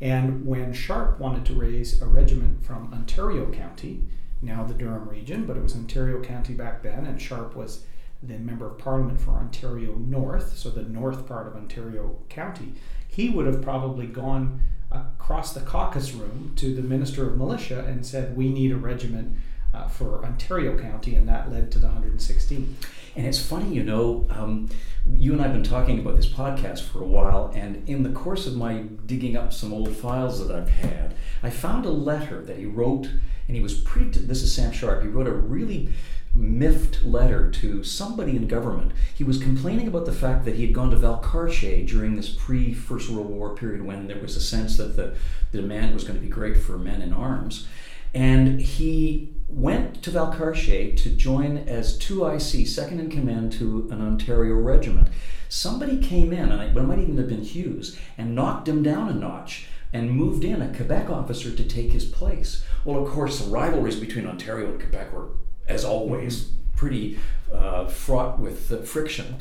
And 0.00 0.46
when 0.46 0.72
Sharpe 0.72 1.18
wanted 1.18 1.44
to 1.46 1.54
raise 1.54 2.00
a 2.02 2.06
regiment 2.06 2.64
from 2.64 2.92
Ontario 2.92 3.50
County, 3.50 4.04
now 4.42 4.64
the 4.64 4.74
Durham 4.74 5.08
region, 5.08 5.46
but 5.46 5.56
it 5.56 5.62
was 5.62 5.74
Ontario 5.74 6.22
County 6.22 6.52
back 6.52 6.82
then, 6.82 7.06
and 7.06 7.20
Sharpe 7.20 7.56
was 7.56 7.84
the 8.22 8.38
member 8.38 8.66
of 8.66 8.78
parliament 8.78 9.20
for 9.20 9.32
Ontario 9.32 9.94
North, 9.94 10.56
so 10.56 10.70
the 10.70 10.82
north 10.82 11.26
part 11.26 11.46
of 11.46 11.56
Ontario 11.56 12.18
County, 12.28 12.74
he 13.08 13.28
would 13.30 13.46
have 13.46 13.62
probably 13.62 14.06
gone 14.06 14.60
across 14.90 15.52
the 15.52 15.60
caucus 15.60 16.12
room 16.12 16.52
to 16.56 16.74
the 16.74 16.82
Minister 16.82 17.28
of 17.28 17.36
Militia 17.36 17.84
and 17.86 18.06
said, 18.06 18.36
We 18.36 18.48
need 18.50 18.72
a 18.72 18.76
regiment 18.76 19.36
uh, 19.76 19.88
for 19.88 20.24
Ontario 20.24 20.78
County, 20.78 21.14
and 21.14 21.28
that 21.28 21.52
led 21.52 21.70
to 21.72 21.78
the 21.78 21.86
116. 21.86 22.76
And 23.14 23.26
it's 23.26 23.44
funny, 23.44 23.74
you 23.74 23.82
know, 23.82 24.26
um, 24.30 24.68
you 25.14 25.32
and 25.32 25.40
I 25.40 25.44
have 25.44 25.52
been 25.52 25.62
talking 25.62 25.98
about 25.98 26.16
this 26.16 26.28
podcast 26.28 26.80
for 26.80 27.02
a 27.02 27.06
while, 27.06 27.52
and 27.54 27.88
in 27.88 28.02
the 28.02 28.10
course 28.10 28.46
of 28.46 28.56
my 28.56 28.84
digging 29.06 29.36
up 29.36 29.52
some 29.52 29.72
old 29.72 29.94
files 29.94 30.46
that 30.46 30.54
I've 30.54 30.68
had, 30.68 31.14
I 31.42 31.50
found 31.50 31.86
a 31.86 31.90
letter 31.90 32.42
that 32.42 32.58
he 32.58 32.66
wrote, 32.66 33.08
and 33.46 33.56
he 33.56 33.62
was 33.62 33.74
pretty. 33.74 34.20
This 34.20 34.42
is 34.42 34.54
Sam 34.54 34.72
Sharpe. 34.72 35.02
He 35.02 35.08
wrote 35.08 35.28
a 35.28 35.32
really 35.32 35.90
miffed 36.34 37.02
letter 37.04 37.50
to 37.50 37.82
somebody 37.82 38.36
in 38.36 38.46
government. 38.46 38.92
He 39.14 39.24
was 39.24 39.38
complaining 39.38 39.88
about 39.88 40.04
the 40.04 40.12
fact 40.12 40.44
that 40.44 40.56
he 40.56 40.66
had 40.66 40.74
gone 40.74 40.90
to 40.90 40.96
Valcartier 40.96 41.86
during 41.86 42.16
this 42.16 42.28
pre 42.28 42.74
First 42.74 43.08
World 43.08 43.30
War 43.30 43.54
period 43.54 43.82
when 43.82 44.06
there 44.06 44.20
was 44.20 44.36
a 44.36 44.40
sense 44.40 44.76
that 44.76 44.96
the, 44.96 45.14
the 45.52 45.62
demand 45.62 45.94
was 45.94 46.04
going 46.04 46.18
to 46.18 46.24
be 46.24 46.30
great 46.30 46.58
for 46.58 46.76
men 46.76 47.00
in 47.00 47.12
arms. 47.12 47.66
And 48.12 48.60
he 48.60 49.30
went 49.48 50.02
to 50.02 50.10
Valcartier 50.10 50.96
to 50.96 51.10
join 51.10 51.56
as 51.56 51.98
2IC, 51.98 52.66
second 52.66 53.00
in 53.00 53.10
command 53.10 53.52
to 53.52 53.88
an 53.90 54.00
Ontario 54.00 54.54
regiment. 54.54 55.08
Somebody 55.48 55.98
came 55.98 56.32
in, 56.32 56.50
and 56.50 56.62
it 56.76 56.82
might 56.82 56.98
even 56.98 57.16
have 57.18 57.28
been 57.28 57.42
Hughes, 57.42 57.96
and 58.18 58.34
knocked 58.34 58.68
him 58.68 58.82
down 58.82 59.08
a 59.08 59.14
notch 59.14 59.68
and 59.92 60.10
moved 60.10 60.44
in 60.44 60.60
a 60.60 60.74
Quebec 60.74 61.08
officer 61.08 61.50
to 61.50 61.64
take 61.64 61.92
his 61.92 62.04
place. 62.04 62.64
Well, 62.84 63.04
of 63.04 63.10
course, 63.10 63.38
the 63.38 63.50
rivalries 63.50 63.96
between 63.96 64.26
Ontario 64.26 64.70
and 64.70 64.80
Quebec 64.80 65.12
were, 65.12 65.28
as 65.68 65.84
always, 65.84 66.50
pretty 66.74 67.18
uh, 67.52 67.86
fraught 67.86 68.38
with 68.38 68.70
uh, 68.72 68.78
friction. 68.78 69.36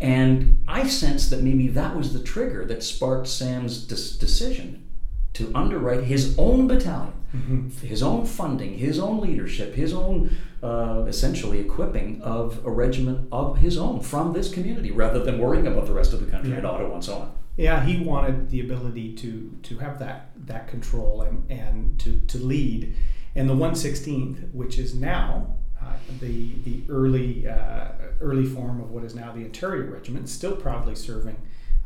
And 0.00 0.64
I 0.66 0.86
sensed 0.86 1.28
that 1.30 1.42
maybe 1.42 1.68
that 1.68 1.94
was 1.94 2.14
the 2.14 2.22
trigger 2.22 2.64
that 2.64 2.82
sparked 2.82 3.28
Sam's 3.28 3.86
decision 3.86 4.89
to 5.34 5.52
underwrite 5.54 6.04
his 6.04 6.36
own 6.38 6.66
battalion, 6.66 7.12
mm-hmm. 7.34 7.68
his 7.86 8.02
own 8.02 8.26
funding, 8.26 8.78
his 8.78 8.98
own 8.98 9.20
leadership, 9.20 9.74
his 9.74 9.92
own 9.92 10.36
uh, 10.62 11.04
essentially 11.06 11.60
equipping 11.60 12.20
of 12.22 12.64
a 12.66 12.70
regiment 12.70 13.28
of 13.32 13.58
his 13.58 13.78
own 13.78 14.00
from 14.00 14.32
this 14.32 14.52
community 14.52 14.90
rather 14.90 15.22
than 15.22 15.38
worrying 15.38 15.66
about 15.66 15.86
the 15.86 15.92
rest 15.92 16.12
of 16.12 16.20
the 16.20 16.30
country 16.30 16.50
yeah. 16.50 16.56
and 16.56 16.66
Ottawa 16.66 16.94
and 16.94 17.04
so 17.04 17.14
on. 17.14 17.32
Yeah, 17.56 17.84
he 17.84 18.02
wanted 18.02 18.50
the 18.50 18.60
ability 18.60 19.14
to 19.16 19.56
to 19.64 19.78
have 19.78 19.98
that 19.98 20.30
that 20.46 20.68
control 20.68 21.22
and, 21.22 21.50
and 21.50 21.98
to, 22.00 22.20
to 22.28 22.38
lead. 22.38 22.94
And 23.34 23.48
the 23.48 23.54
116th, 23.54 24.52
which 24.52 24.78
is 24.78 24.94
now 24.94 25.56
uh, 25.80 25.92
the 26.20 26.54
the 26.64 26.82
early 26.88 27.46
uh, 27.46 27.88
early 28.20 28.46
form 28.46 28.80
of 28.80 28.90
what 28.90 29.04
is 29.04 29.14
now 29.14 29.32
the 29.32 29.44
Ontario 29.44 29.90
Regiment, 29.90 30.28
still 30.28 30.56
proudly 30.56 30.94
serving 30.94 31.36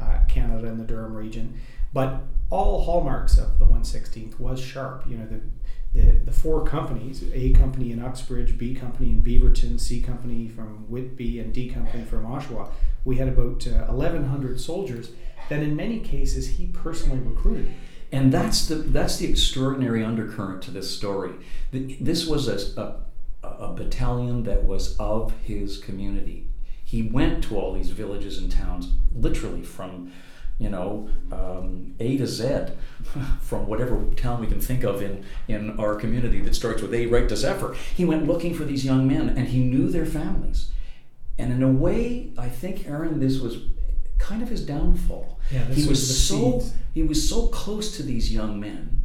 uh, 0.01 0.21
Canada 0.29 0.69
and 0.69 0.81
the 0.81 0.85
Durham 0.85 1.15
region. 1.15 1.61
But 1.95 2.23
all 2.51 2.85
hallmarks 2.85 3.39
of 3.39 3.59
the 3.61 3.65
116th 3.65 4.39
was 4.41 4.61
Sharpe. 4.61 5.09
You 5.09 5.19
know, 5.19 5.27
the, 5.27 5.41
the, 5.99 6.19
the 6.25 6.33
four 6.33 6.67
companies, 6.67 7.25
A 7.33 7.53
company 7.53 7.93
in 7.93 8.03
Uxbridge, 8.03 8.59
B 8.59 8.75
company 8.75 9.11
in 9.11 9.23
Beaverton, 9.23 9.79
C 9.79 10.01
company 10.01 10.49
from 10.49 10.91
Whitby, 10.91 11.39
and 11.39 11.55
D 11.55 11.71
company 11.71 12.05
from 12.05 12.27
Oshawa, 12.27 12.69
we 13.05 13.17
had 13.17 13.29
about 13.29 13.67
uh, 13.67 13.93
1,100 13.93 14.61
soldiers 14.61 15.11
that 15.49 15.63
in 15.63 15.77
many 15.77 16.01
cases 16.01 16.49
he 16.49 16.67
personally 16.67 17.21
recruited. 17.21 17.73
And 18.11 18.33
that's 18.33 18.67
the, 18.67 18.77
that's 18.77 19.17
the 19.17 19.31
extraordinary 19.31 20.05
undercurrent 20.05 20.63
to 20.63 20.71
this 20.73 20.91
story. 20.91 21.33
This 21.73 22.27
was 22.27 22.49
a, 22.49 23.05
a, 23.43 23.49
a 23.49 23.73
battalion 23.73 24.43
that 24.45 24.65
was 24.65 24.97
of 24.99 25.33
his 25.43 25.79
community. 25.79 26.49
He 26.83 27.03
went 27.03 27.45
to 27.45 27.57
all 27.57 27.73
these 27.73 27.91
villages 27.91 28.39
and 28.39 28.51
towns, 28.51 28.93
literally 29.15 29.63
from 29.63 30.13
you 30.59 30.69
know, 30.71 31.09
um, 31.33 31.95
A 32.01 32.17
to 32.17 32.27
Z 32.27 32.67
from 33.41 33.67
whatever 33.67 34.03
town 34.17 34.41
we 34.41 34.47
can 34.47 34.61
think 34.61 34.85
of 34.85 35.03
in, 35.03 35.25
in 35.49 35.79
our 35.79 35.97
community 35.97 36.41
that 36.41 36.55
starts 36.55 36.81
with 36.81 36.95
A 36.95 37.07
right 37.07 37.29
to 37.29 37.37
Zephyr. 37.37 37.75
He 37.95 38.05
went 38.05 38.27
looking 38.27 38.55
for 38.55 38.65
these 38.65 38.85
young 38.85 39.09
men 39.09 39.31
and 39.31 39.49
he 39.49 39.61
knew 39.61 39.89
their 39.89 40.07
families. 40.07 40.71
And 41.39 41.53
in 41.53 41.63
a 41.63 41.71
way, 41.71 42.33
I 42.39 42.49
think, 42.49 42.87
Erin, 42.87 43.19
this 43.19 43.41
was 43.41 43.59
kind 44.19 44.43
of 44.43 44.49
his 44.49 44.65
downfall. 44.65 45.41
Yeah, 45.51 45.65
he 45.65 45.87
was, 45.87 45.89
was 45.89 46.29
so 46.29 46.63
he 46.93 47.03
was 47.03 47.29
so 47.29 47.49
close 47.49 47.97
to 47.97 48.03
these 48.03 48.33
young 48.33 48.61
men 48.61 49.03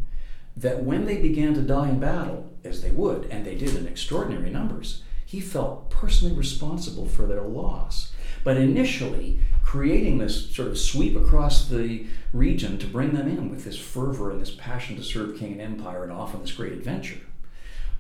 that 0.56 0.84
when 0.84 1.06
they 1.06 1.18
began 1.18 1.54
to 1.56 1.62
die 1.62 1.90
in 1.90 2.00
battle, 2.00 2.52
as 2.64 2.82
they 2.82 2.92
would, 2.92 3.26
and 3.32 3.46
they 3.46 3.56
did 3.56 3.76
in 3.76 3.88
extraordinary 3.88 4.50
numbers, 4.50 5.04
he 5.26 5.40
felt 5.40 5.90
personally 5.90 6.36
responsible 6.36 7.06
for 7.08 7.26
their 7.26 7.42
loss. 7.42 8.12
But 8.44 8.58
initially, 8.58 9.40
creating 9.70 10.18
this 10.18 10.50
sort 10.50 10.68
of 10.68 10.76
sweep 10.76 11.16
across 11.16 11.68
the 11.68 12.04
region 12.34 12.76
to 12.80 12.88
bring 12.88 13.14
them 13.14 13.28
in 13.28 13.52
with 13.52 13.64
this 13.66 13.78
fervor 13.78 14.32
and 14.32 14.42
this 14.42 14.50
passion 14.50 14.96
to 14.96 15.04
serve 15.04 15.38
king 15.38 15.52
and 15.52 15.62
empire 15.62 16.02
and 16.02 16.12
often 16.12 16.42
this 16.42 16.52
great 16.52 16.74
adventure, 16.74 17.20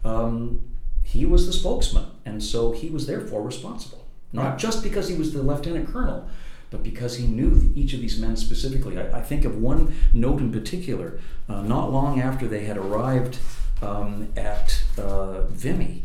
um, 0.04 0.64
he 1.04 1.28
was 1.28 1.46
the 1.46 1.54
spokesman, 1.54 2.08
and 2.26 2.42
so 2.42 2.72
he 2.72 2.90
was 2.90 3.06
therefore 3.06 3.44
responsible. 3.44 4.04
Not 4.34 4.58
just 4.58 4.82
because 4.82 5.10
he 5.10 5.16
was 5.16 5.32
the 5.32 5.44
lieutenant 5.44 5.94
colonel, 5.94 6.28
but 6.72 6.82
because 6.82 7.18
he 7.18 7.28
knew 7.28 7.72
each 7.76 7.94
of 7.94 8.02
these 8.02 8.18
men 8.18 8.36
specifically. 8.36 8.98
I, 8.98 9.20
I 9.20 9.22
think 9.22 9.46
of 9.46 9.62
one 9.62 9.94
note 10.12 10.40
in 10.40 10.52
particular, 10.52 11.20
uh, 11.48 11.62
not 11.62 11.92
long 11.92 12.20
after 12.20 12.48
they 12.48 12.66
had 12.66 12.78
arrived 12.78 13.38
um, 13.84 14.30
at 14.36 14.82
uh, 14.98 15.42
Vimy, 15.44 16.02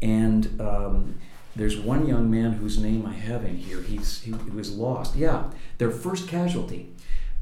and 0.00 0.58
um, 0.58 1.18
there's 1.54 1.76
one 1.78 2.06
young 2.06 2.30
man 2.30 2.52
whose 2.52 2.78
name 2.78 3.04
I 3.06 3.12
have 3.12 3.44
in 3.44 3.56
here. 3.56 3.82
He's, 3.82 4.22
he, 4.22 4.32
he 4.32 4.50
was 4.50 4.74
lost. 4.74 5.16
Yeah, 5.16 5.50
their 5.78 5.90
first 5.90 6.28
casualty. 6.28 6.92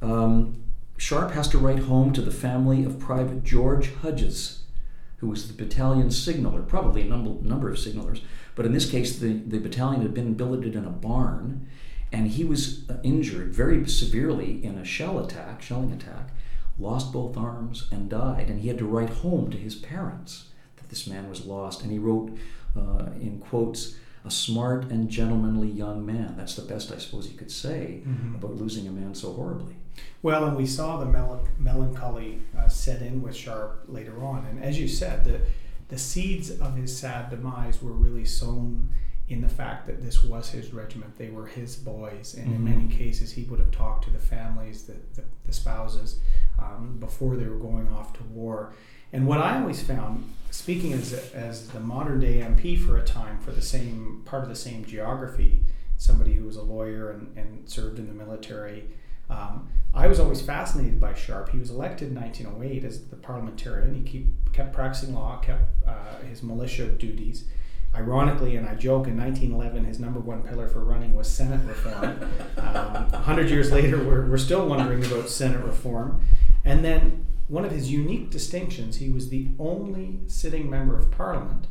Um, 0.02 0.64
Sharpe 0.97 1.33
has 1.33 1.49
to 1.49 1.59
write 1.59 1.81
home 1.81 2.12
to 2.12 2.21
the 2.21 2.31
family 2.31 2.85
of 2.85 2.99
Private 2.99 3.43
George 3.43 3.95
Hudges, 3.97 4.62
who 5.19 5.29
was 5.29 5.49
the 5.49 5.55
battalion 5.55 6.11
signaler, 6.11 6.62
probably 6.62 7.02
a 7.02 7.07
number, 7.07 7.43
number 7.47 7.71
of 7.71 7.79
signalers. 7.79 8.21
But 8.55 8.67
in 8.67 8.73
this 8.73 8.90
case, 8.90 9.19
the, 9.19 9.33
the 9.33 9.59
battalion 9.59 10.02
had 10.02 10.12
been 10.12 10.35
billeted 10.35 10.75
in 10.75 10.85
a 10.85 10.90
barn, 10.90 11.69
and 12.12 12.29
he 12.29 12.45
was 12.45 12.88
uh, 12.90 12.99
injured 13.02 13.55
very 13.55 13.88
severely 13.88 14.62
in 14.64 14.76
a 14.76 14.85
shell 14.85 15.19
attack, 15.25 15.62
shelling 15.62 15.93
attack, 15.93 16.31
lost 16.79 17.12
both 17.12 17.37
arms, 17.37 17.88
and 17.93 18.11
died. 18.11 18.49
And 18.49 18.61
he 18.61 18.69
had 18.69 18.79
to 18.79 18.87
write 18.87 19.11
home 19.11 19.50
to 19.50 19.57
his 19.57 19.76
parents 19.76 20.47
that 20.76 20.88
this 20.88 21.07
man 21.07 21.29
was 21.29 21.47
lost. 21.47 21.83
And 21.83 21.93
he 21.93 21.99
wrote 21.99 22.37
uh, 22.77 23.07
in 23.21 23.39
quotes, 23.39 23.97
a 24.25 24.31
smart 24.31 24.85
and 24.91 25.09
gentlemanly 25.09 25.69
young 25.69 26.05
man. 26.05 26.35
That's 26.37 26.55
the 26.55 26.62
best 26.62 26.93
I 26.93 26.99
suppose 26.99 27.31
you 27.31 27.39
could 27.39 27.50
say 27.50 28.03
mm-hmm. 28.07 28.35
about 28.35 28.57
losing 28.57 28.87
a 28.87 28.91
man 28.91 29.15
so 29.15 29.33
horribly. 29.33 29.77
Well, 30.23 30.45
and 30.45 30.57
we 30.57 30.67
saw 30.67 30.99
the 30.99 31.07
mel- 31.07 31.49
melancholy 31.59 32.43
uh, 32.59 32.69
set 32.69 33.00
in 33.03 33.23
with 33.23 33.35
Sharpe 33.35 33.85
later 33.89 34.23
on. 34.23 34.47
And 34.47 34.62
as 34.62 34.79
you 34.79 34.89
said, 34.89 35.25
the, 35.25 35.41
the 35.89 35.99
seeds 35.99 36.50
of 36.50 36.77
his 36.77 36.97
sad 36.97 37.31
demise 37.31 37.83
were 37.83 37.93
really 37.93 38.25
sown 38.25 38.91
in 39.29 39.41
the 39.41 39.49
fact 39.49 39.87
that 39.87 40.03
this 40.03 40.23
was 40.23 40.50
his 40.50 40.75
regiment. 40.75 41.17
They 41.17 41.31
were 41.31 41.47
his 41.47 41.77
boys. 41.77 42.35
And 42.35 42.49
mm-hmm. 42.49 42.67
in 42.67 42.79
many 42.79 42.89
cases, 42.95 43.33
he 43.33 43.45
would 43.45 43.61
have 43.61 43.71
talked 43.71 44.05
to 44.05 44.11
the 44.11 44.19
families, 44.19 44.83
the, 44.83 44.97
the, 45.15 45.25
the 45.47 45.53
spouses, 45.53 46.21
um, 46.59 46.99
before 46.99 47.37
they 47.37 47.47
were 47.47 47.59
going 47.59 47.89
off 47.93 48.12
to 48.15 48.23
war. 48.25 48.75
And 49.12 49.26
what 49.26 49.38
I 49.38 49.61
always 49.61 49.83
found, 49.83 50.33
speaking 50.50 50.93
as, 50.93 51.12
as 51.12 51.69
the 51.69 51.81
modern 51.81 52.21
day 52.21 52.38
MP 52.38 52.79
for 52.79 52.97
a 52.97 53.05
time 53.05 53.38
for 53.40 53.50
the 53.50 53.62
same 53.62 54.23
part 54.25 54.43
of 54.43 54.49
the 54.49 54.57
same 54.57 54.85
geography, 54.85 55.62
somebody 55.97 56.35
who 56.35 56.45
was 56.45 56.57
a 56.57 56.62
lawyer 56.62 57.11
and, 57.11 57.37
and 57.37 57.69
served 57.69 57.99
in 57.99 58.07
the 58.07 58.14
military, 58.14 58.85
um, 59.29 59.69
I 59.93 60.07
was 60.07 60.21
always 60.21 60.40
fascinated 60.40 61.00
by 61.00 61.14
Sharpe. 61.14 61.50
He 61.50 61.59
was 61.59 61.71
elected 61.71 62.09
in 62.09 62.14
1908 62.14 62.85
as 62.85 63.07
the 63.07 63.17
parliamentarian. 63.17 63.95
He 63.95 64.02
keep, 64.02 64.52
kept 64.52 64.73
practicing 64.73 65.14
law, 65.14 65.38
kept 65.38 65.62
uh, 65.87 66.19
his 66.29 66.43
militia 66.43 66.87
duties. 66.87 67.45
Ironically, 67.93 68.55
and 68.55 68.69
I 68.69 68.76
joke, 68.76 69.09
in 69.09 69.17
1911, 69.19 69.85
his 69.85 69.99
number 69.99 70.21
one 70.21 70.45
pillar 70.45 70.69
for 70.69 70.85
running 70.85 71.17
was 71.17 71.29
Senate 71.29 71.61
reform. 71.67 72.23
um, 72.57 73.11
100 73.11 73.50
years 73.50 73.73
later, 73.73 73.99
we're, 73.99 74.26
we're 74.26 74.38
still 74.38 74.64
wondering 74.67 75.05
about 75.05 75.29
Senate 75.29 75.64
reform. 75.64 76.23
And 76.64 76.85
then 76.85 77.26
one 77.50 77.64
of 77.64 77.73
his 77.73 77.90
unique 77.90 78.30
distinctions, 78.30 78.99
he 78.99 79.11
was 79.11 79.28
the 79.28 79.49
only 79.59 80.21
sitting 80.28 80.71
member 80.71 80.97
of 80.97 81.11
parliament 81.11 81.66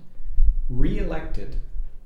re 0.68 1.00
elected 1.00 1.56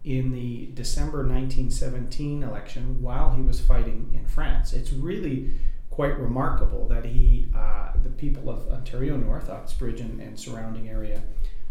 in 0.04 0.32
the 0.32 0.70
December 0.76 1.20
1917 1.20 2.44
election 2.44 3.02
while 3.02 3.32
he 3.32 3.42
was 3.42 3.60
fighting 3.60 4.12
in 4.14 4.28
France. 4.28 4.74
It's 4.74 4.94
really 4.94 5.54
quite 5.90 6.20
remarkable 6.20 6.88
that 6.88 7.06
he, 7.06 7.48
uh, 7.56 7.94
the 8.04 8.10
people 8.10 8.48
of 8.48 8.68
Ontario 8.70 9.18
North, 9.18 9.50
Uxbridge 9.50 10.02
and, 10.02 10.20
and 10.22 10.40
surrounding 10.40 10.88
area, 10.88 11.24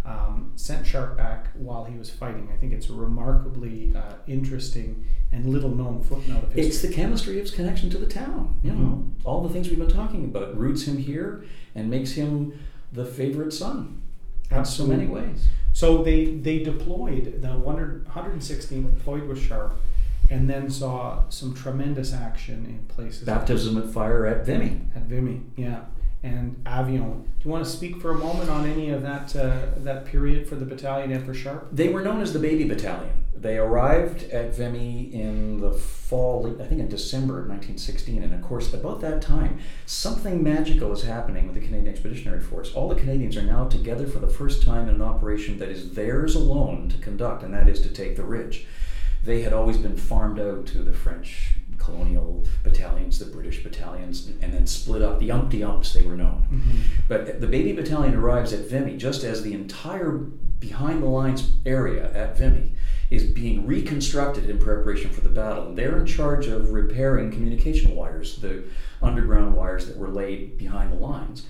um, 0.04 0.52
sent 0.56 0.86
Sharpe 0.86 1.16
back 1.16 1.48
while 1.54 1.84
he 1.84 1.96
was 1.96 2.10
fighting. 2.10 2.50
I 2.52 2.56
think 2.56 2.72
it's 2.72 2.88
a 2.88 2.92
remarkably 2.92 3.92
uh, 3.94 4.14
interesting 4.26 5.06
and 5.30 5.46
little 5.46 5.70
known 5.70 6.02
footnote 6.02 6.44
of 6.44 6.52
history. 6.52 6.66
It's 6.66 6.82
the 6.82 6.92
chemistry 6.92 7.38
of 7.38 7.42
his 7.42 7.54
connection 7.54 7.88
to 7.90 7.98
the 7.98 8.06
town. 8.06 8.58
You 8.62 8.72
mm-hmm. 8.72 8.82
know, 8.82 9.12
all 9.24 9.42
the 9.42 9.48
things 9.48 9.68
we've 9.68 9.78
been 9.78 9.88
talking 9.88 10.24
about 10.24 10.56
roots 10.56 10.84
him 10.84 10.98
here 10.98 11.44
and 11.74 11.90
makes 11.90 12.12
him 12.12 12.58
the 12.92 13.04
favorite 13.04 13.52
son. 13.52 14.02
Absolutely. 14.50 14.94
In 14.94 15.00
so 15.00 15.12
many 15.14 15.26
ways. 15.28 15.48
So 15.72 16.02
they 16.02 16.26
they 16.26 16.58
deployed 16.58 17.40
the 17.40 17.56
116 17.58 18.94
deployed 18.94 19.26
with 19.26 19.42
Sharpe, 19.42 19.74
and 20.30 20.48
then 20.48 20.70
saw 20.70 21.28
some 21.28 21.54
tremendous 21.54 22.12
action 22.12 22.66
in 22.66 22.84
places. 22.94 23.24
Baptism 23.24 23.78
at 23.78 23.90
fire 23.90 24.26
at 24.26 24.44
Vimy. 24.44 24.82
At 24.94 25.04
Vimy, 25.04 25.42
yeah. 25.56 25.84
And 26.22 26.62
Avion. 26.64 27.24
Do 27.24 27.48
you 27.48 27.50
want 27.50 27.64
to 27.64 27.70
speak 27.70 28.00
for 28.00 28.12
a 28.12 28.18
moment 28.18 28.48
on 28.48 28.64
any 28.64 28.90
of 28.90 29.02
that 29.02 29.34
uh, 29.34 29.66
that 29.78 30.04
period 30.04 30.48
for 30.48 30.54
the 30.54 30.64
battalion 30.64 31.10
and 31.10 31.26
for 31.26 31.34
Sharpe? 31.34 31.68
They 31.72 31.88
were 31.88 32.02
known 32.02 32.20
as 32.20 32.32
the 32.32 32.38
Baby 32.38 32.64
Battalion. 32.64 33.22
They 33.42 33.58
arrived 33.58 34.30
at 34.30 34.54
Vimy 34.54 35.12
in 35.12 35.60
the 35.60 35.72
fall, 35.72 36.46
I 36.60 36.64
think 36.64 36.80
in 36.80 36.86
December 36.86 37.40
of 37.40 37.48
1916, 37.48 38.22
and 38.22 38.32
of 38.32 38.40
course, 38.40 38.72
about 38.72 39.00
that 39.00 39.20
time, 39.20 39.58
something 39.84 40.44
magical 40.44 40.92
is 40.92 41.02
happening 41.02 41.46
with 41.46 41.56
the 41.56 41.60
Canadian 41.60 41.88
Expeditionary 41.88 42.40
Force. 42.40 42.72
All 42.72 42.88
the 42.88 42.94
Canadians 42.94 43.36
are 43.36 43.42
now 43.42 43.66
together 43.66 44.06
for 44.06 44.20
the 44.20 44.28
first 44.28 44.62
time 44.62 44.88
in 44.88 44.94
an 44.94 45.02
operation 45.02 45.58
that 45.58 45.70
is 45.70 45.94
theirs 45.94 46.36
alone 46.36 46.88
to 46.90 46.98
conduct, 46.98 47.42
and 47.42 47.52
that 47.52 47.68
is 47.68 47.80
to 47.80 47.88
take 47.88 48.14
the 48.14 48.22
Ridge. 48.22 48.64
They 49.24 49.42
had 49.42 49.52
always 49.52 49.76
been 49.76 49.96
farmed 49.96 50.38
out 50.38 50.66
to 50.66 50.78
the 50.78 50.92
French 50.92 51.54
colonial 51.84 52.44
battalions, 52.62 53.18
the 53.18 53.24
British 53.24 53.62
battalions, 53.62 54.30
and 54.40 54.52
then 54.52 54.66
split 54.66 55.02
up. 55.02 55.18
The 55.18 55.30
Umpty 55.30 55.62
Umps, 55.62 55.92
they 55.92 56.02
were 56.02 56.16
known. 56.16 56.44
Mm-hmm. 56.52 56.78
But 57.08 57.40
the 57.40 57.46
baby 57.46 57.72
battalion 57.72 58.14
arrives 58.14 58.52
at 58.52 58.68
Vimy 58.68 58.96
just 58.96 59.24
as 59.24 59.42
the 59.42 59.52
entire 59.52 60.18
behind 60.62 61.02
the 61.02 61.06
lines 61.06 61.50
area 61.66 62.12
at 62.14 62.38
Vimy 62.38 62.72
is 63.10 63.24
being 63.24 63.66
reconstructed 63.66 64.48
in 64.48 64.58
preparation 64.58 65.10
for 65.10 65.20
the 65.20 65.28
battle. 65.28 65.66
And 65.66 65.76
they're 65.76 65.98
in 65.98 66.06
charge 66.06 66.46
of 66.46 66.70
repairing 66.70 67.30
communication 67.30 67.94
wires, 67.94 68.36
the 68.36 68.64
underground 69.02 69.54
wires 69.54 69.86
that 69.86 69.96
were 69.96 70.08
laid 70.08 70.56
behind 70.56 70.92
the 70.92 70.96
lines. 70.96 71.46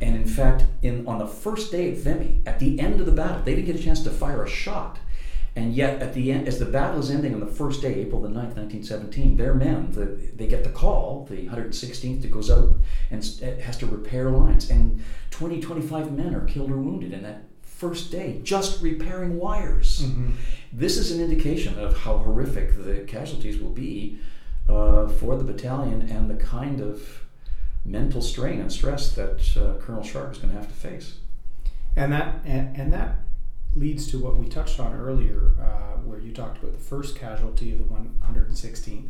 And 0.00 0.16
in 0.16 0.26
fact, 0.26 0.64
in 0.82 1.06
on 1.06 1.18
the 1.18 1.26
first 1.26 1.70
day 1.70 1.92
at 1.92 1.98
Vimy, 1.98 2.42
at 2.46 2.58
the 2.58 2.80
end 2.80 3.00
of 3.00 3.06
the 3.06 3.12
battle, 3.12 3.42
they 3.44 3.54
didn't 3.54 3.66
get 3.66 3.76
a 3.76 3.82
chance 3.82 4.02
to 4.02 4.10
fire 4.10 4.42
a 4.42 4.48
shot 4.48 4.98
and 5.56 5.72
yet, 5.72 6.02
at 6.02 6.14
the 6.14 6.32
end, 6.32 6.48
as 6.48 6.58
the 6.58 6.64
battle 6.64 6.98
is 6.98 7.10
ending 7.10 7.32
on 7.32 7.38
the 7.38 7.46
first 7.46 7.80
day, 7.80 7.94
April 7.94 8.20
the 8.20 8.28
9th, 8.28 8.56
1917, 8.56 9.36
their 9.36 9.54
men, 9.54 9.92
the, 9.92 10.06
they 10.34 10.48
get 10.48 10.64
the 10.64 10.70
call, 10.70 11.28
the 11.30 11.46
116th, 11.46 12.22
that 12.22 12.30
goes 12.30 12.50
out 12.50 12.74
and 13.10 13.24
has 13.62 13.78
to 13.78 13.86
repair 13.86 14.30
lines. 14.30 14.68
And 14.68 15.02
20, 15.30 15.60
25 15.60 16.12
men 16.12 16.34
are 16.34 16.44
killed 16.44 16.72
or 16.72 16.78
wounded 16.78 17.12
in 17.12 17.22
that 17.22 17.44
first 17.62 18.10
day, 18.10 18.40
just 18.42 18.82
repairing 18.82 19.38
wires. 19.38 20.02
Mm-hmm. 20.02 20.32
This 20.72 20.96
is 20.96 21.12
an 21.12 21.22
indication 21.22 21.78
of 21.78 21.98
how 21.98 22.18
horrific 22.18 22.74
the 22.84 23.04
casualties 23.06 23.60
will 23.60 23.70
be 23.70 24.18
uh, 24.68 25.06
for 25.06 25.36
the 25.36 25.44
battalion 25.44 26.08
and 26.10 26.28
the 26.28 26.42
kind 26.42 26.80
of 26.80 27.24
mental 27.84 28.22
strain 28.22 28.60
and 28.60 28.72
stress 28.72 29.12
that 29.12 29.56
uh, 29.56 29.78
Colonel 29.80 30.02
Sharpe 30.02 30.32
is 30.32 30.38
going 30.38 30.52
to 30.52 30.58
have 30.58 30.66
to 30.66 30.74
face. 30.74 31.18
And 31.94 32.12
that, 32.12 32.40
and, 32.44 32.76
and 32.76 32.92
that 32.92 33.18
leads 33.76 34.06
to 34.08 34.18
what 34.18 34.36
we 34.36 34.48
touched 34.48 34.78
on 34.78 34.94
earlier, 34.94 35.52
uh, 35.60 35.98
where 36.04 36.18
you 36.18 36.32
talked 36.32 36.62
about 36.62 36.72
the 36.72 36.84
first 36.84 37.16
casualty 37.16 37.72
of 37.72 37.78
the 37.78 37.84
116th. 37.84 39.08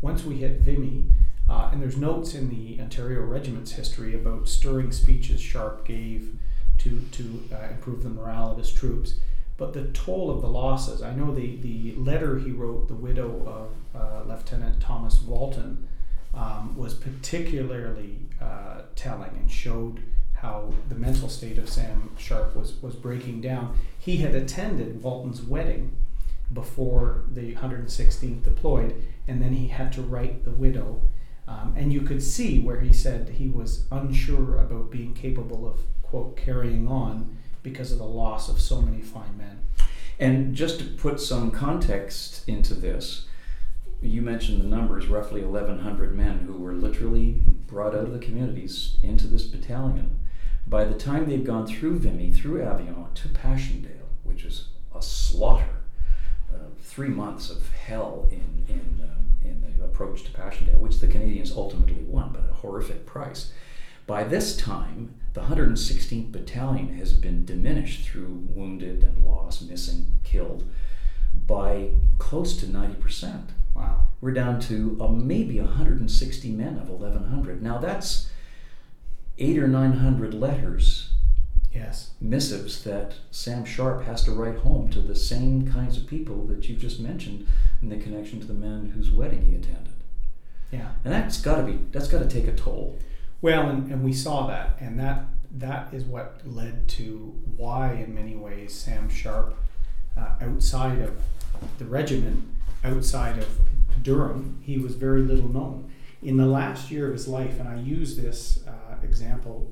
Once 0.00 0.24
we 0.24 0.36
hit 0.36 0.60
Vimy, 0.60 1.04
uh, 1.48 1.70
and 1.72 1.82
there's 1.82 1.96
notes 1.96 2.34
in 2.34 2.48
the 2.48 2.80
Ontario 2.80 3.20
Regiment's 3.22 3.72
history 3.72 4.14
about 4.14 4.48
stirring 4.48 4.92
speeches 4.92 5.40
Sharpe 5.40 5.84
gave 5.84 6.36
to, 6.78 7.00
to 7.12 7.44
uh, 7.52 7.68
improve 7.70 8.02
the 8.02 8.08
morale 8.08 8.52
of 8.52 8.58
his 8.58 8.72
troops. 8.72 9.16
But 9.56 9.74
the 9.74 9.84
toll 9.88 10.30
of 10.30 10.40
the 10.40 10.48
losses, 10.48 11.02
I 11.02 11.14
know 11.14 11.34
the, 11.34 11.56
the 11.56 11.94
letter 11.96 12.38
he 12.38 12.50
wrote, 12.50 12.88
the 12.88 12.94
widow 12.94 13.42
of 13.46 14.00
uh, 14.00 14.22
Lieutenant 14.26 14.80
Thomas 14.80 15.20
Walton, 15.22 15.86
um, 16.34 16.76
was 16.76 16.94
particularly 16.94 18.18
uh, 18.40 18.82
telling 18.96 19.30
and 19.30 19.50
showed 19.50 20.02
how 20.42 20.72
the 20.88 20.96
mental 20.96 21.28
state 21.28 21.56
of 21.56 21.70
Sam 21.70 22.10
Sharpe 22.18 22.56
was, 22.56 22.74
was 22.82 22.96
breaking 22.96 23.40
down. 23.40 23.78
He 23.96 24.16
had 24.18 24.34
attended 24.34 25.00
Walton's 25.00 25.40
wedding 25.40 25.96
before 26.52 27.22
the 27.30 27.54
116th 27.54 28.42
deployed, 28.42 29.00
and 29.28 29.40
then 29.40 29.52
he 29.52 29.68
had 29.68 29.92
to 29.92 30.02
write 30.02 30.44
the 30.44 30.50
widow. 30.50 31.00
Um, 31.46 31.74
and 31.76 31.92
you 31.92 32.00
could 32.00 32.22
see 32.22 32.58
where 32.58 32.80
he 32.80 32.92
said 32.92 33.28
he 33.28 33.48
was 33.48 33.84
unsure 33.92 34.58
about 34.58 34.90
being 34.90 35.14
capable 35.14 35.66
of, 35.66 35.80
quote, 36.02 36.36
carrying 36.36 36.88
on 36.88 37.38
because 37.62 37.92
of 37.92 37.98
the 37.98 38.04
loss 38.04 38.48
of 38.48 38.60
so 38.60 38.82
many 38.82 39.00
fine 39.00 39.38
men. 39.38 39.60
And 40.18 40.56
just 40.56 40.80
to 40.80 40.84
put 40.84 41.20
some 41.20 41.52
context 41.52 42.48
into 42.48 42.74
this, 42.74 43.26
you 44.00 44.20
mentioned 44.22 44.60
the 44.60 44.66
numbers 44.66 45.06
roughly 45.06 45.44
1,100 45.44 46.16
men 46.16 46.40
who 46.40 46.54
were 46.54 46.72
literally 46.72 47.40
brought 47.68 47.94
out 47.94 48.04
of 48.04 48.12
the 48.12 48.18
communities 48.18 48.96
into 49.04 49.28
this 49.28 49.44
battalion. 49.44 50.18
By 50.66 50.84
the 50.84 50.94
time 50.94 51.28
they've 51.28 51.44
gone 51.44 51.66
through 51.66 51.98
Vimy, 51.98 52.32
through 52.32 52.60
Avion 52.60 53.12
to 53.14 53.28
Passchendaele, 53.28 54.08
which 54.22 54.44
is 54.44 54.68
a 54.94 55.02
slaughter, 55.02 55.76
uh, 56.52 56.58
three 56.80 57.08
months 57.08 57.50
of 57.50 57.70
hell 57.72 58.28
in, 58.30 58.64
in, 58.68 59.02
um, 59.02 59.26
in 59.44 59.76
the 59.78 59.84
approach 59.84 60.22
to 60.24 60.30
Passchendaele, 60.32 60.78
which 60.78 61.00
the 61.00 61.06
Canadians 61.06 61.52
ultimately 61.52 62.04
won, 62.04 62.30
but 62.32 62.44
at 62.44 62.50
a 62.50 62.54
horrific 62.54 63.04
price. 63.06 63.52
By 64.06 64.24
this 64.24 64.56
time, 64.56 65.14
the 65.34 65.42
116th 65.42 66.32
Battalion 66.32 66.96
has 66.98 67.12
been 67.12 67.44
diminished 67.44 68.08
through 68.08 68.46
wounded 68.50 69.02
and 69.02 69.24
lost, 69.24 69.68
missing, 69.68 70.18
killed 70.24 70.64
by 71.46 71.90
close 72.18 72.56
to 72.58 72.66
90%. 72.66 73.48
Wow. 73.74 74.04
We're 74.20 74.32
down 74.32 74.60
to 74.60 74.98
uh, 75.00 75.08
maybe 75.08 75.60
160 75.60 76.50
men 76.50 76.78
of 76.78 76.90
1,100. 76.90 77.62
Now 77.62 77.78
that's 77.78 78.28
eight 79.38 79.58
or 79.58 79.68
nine 79.68 79.94
hundred 79.94 80.34
letters, 80.34 81.10
yes, 81.72 82.10
missives 82.20 82.84
that 82.84 83.14
Sam 83.30 83.64
Sharpe 83.64 84.04
has 84.04 84.22
to 84.24 84.32
write 84.32 84.58
home 84.58 84.90
to 84.90 85.00
the 85.00 85.14
same 85.14 85.70
kinds 85.70 85.96
of 85.96 86.06
people 86.06 86.46
that 86.46 86.68
you've 86.68 86.80
just 86.80 87.00
mentioned 87.00 87.46
in 87.80 87.88
the 87.88 87.96
connection 87.96 88.40
to 88.40 88.46
the 88.46 88.54
man 88.54 88.92
whose 88.94 89.10
wedding 89.10 89.42
he 89.42 89.54
attended. 89.54 89.94
Yeah, 90.70 90.90
and 91.04 91.12
that's 91.12 91.40
got 91.40 91.56
to 91.56 91.62
be 91.62 91.78
that's 91.90 92.08
got 92.08 92.22
to 92.22 92.28
take 92.28 92.48
a 92.48 92.54
toll. 92.54 92.98
Well, 93.40 93.68
and, 93.68 93.90
and 93.90 94.04
we 94.04 94.12
saw 94.12 94.46
that, 94.46 94.76
and 94.80 94.98
that 95.00 95.24
that 95.58 95.92
is 95.92 96.04
what 96.04 96.40
led 96.46 96.88
to 96.88 97.34
why, 97.56 97.92
in 97.92 98.14
many 98.14 98.36
ways, 98.36 98.74
Sam 98.74 99.10
Sharpe, 99.10 99.54
uh, 100.16 100.30
outside 100.40 101.00
of 101.00 101.20
the 101.78 101.84
regiment, 101.84 102.44
outside 102.84 103.38
of 103.38 103.58
Durham, 104.02 104.60
he 104.62 104.78
was 104.78 104.94
very 104.94 105.22
little 105.22 105.48
known. 105.48 105.90
In 106.22 106.36
the 106.36 106.46
last 106.46 106.90
year 106.90 107.08
of 107.08 107.12
his 107.12 107.28
life, 107.28 107.58
and 107.58 107.68
I 107.68 107.76
use 107.76 108.16
this 108.16 108.64
uh, 108.66 108.71
example 109.12 109.70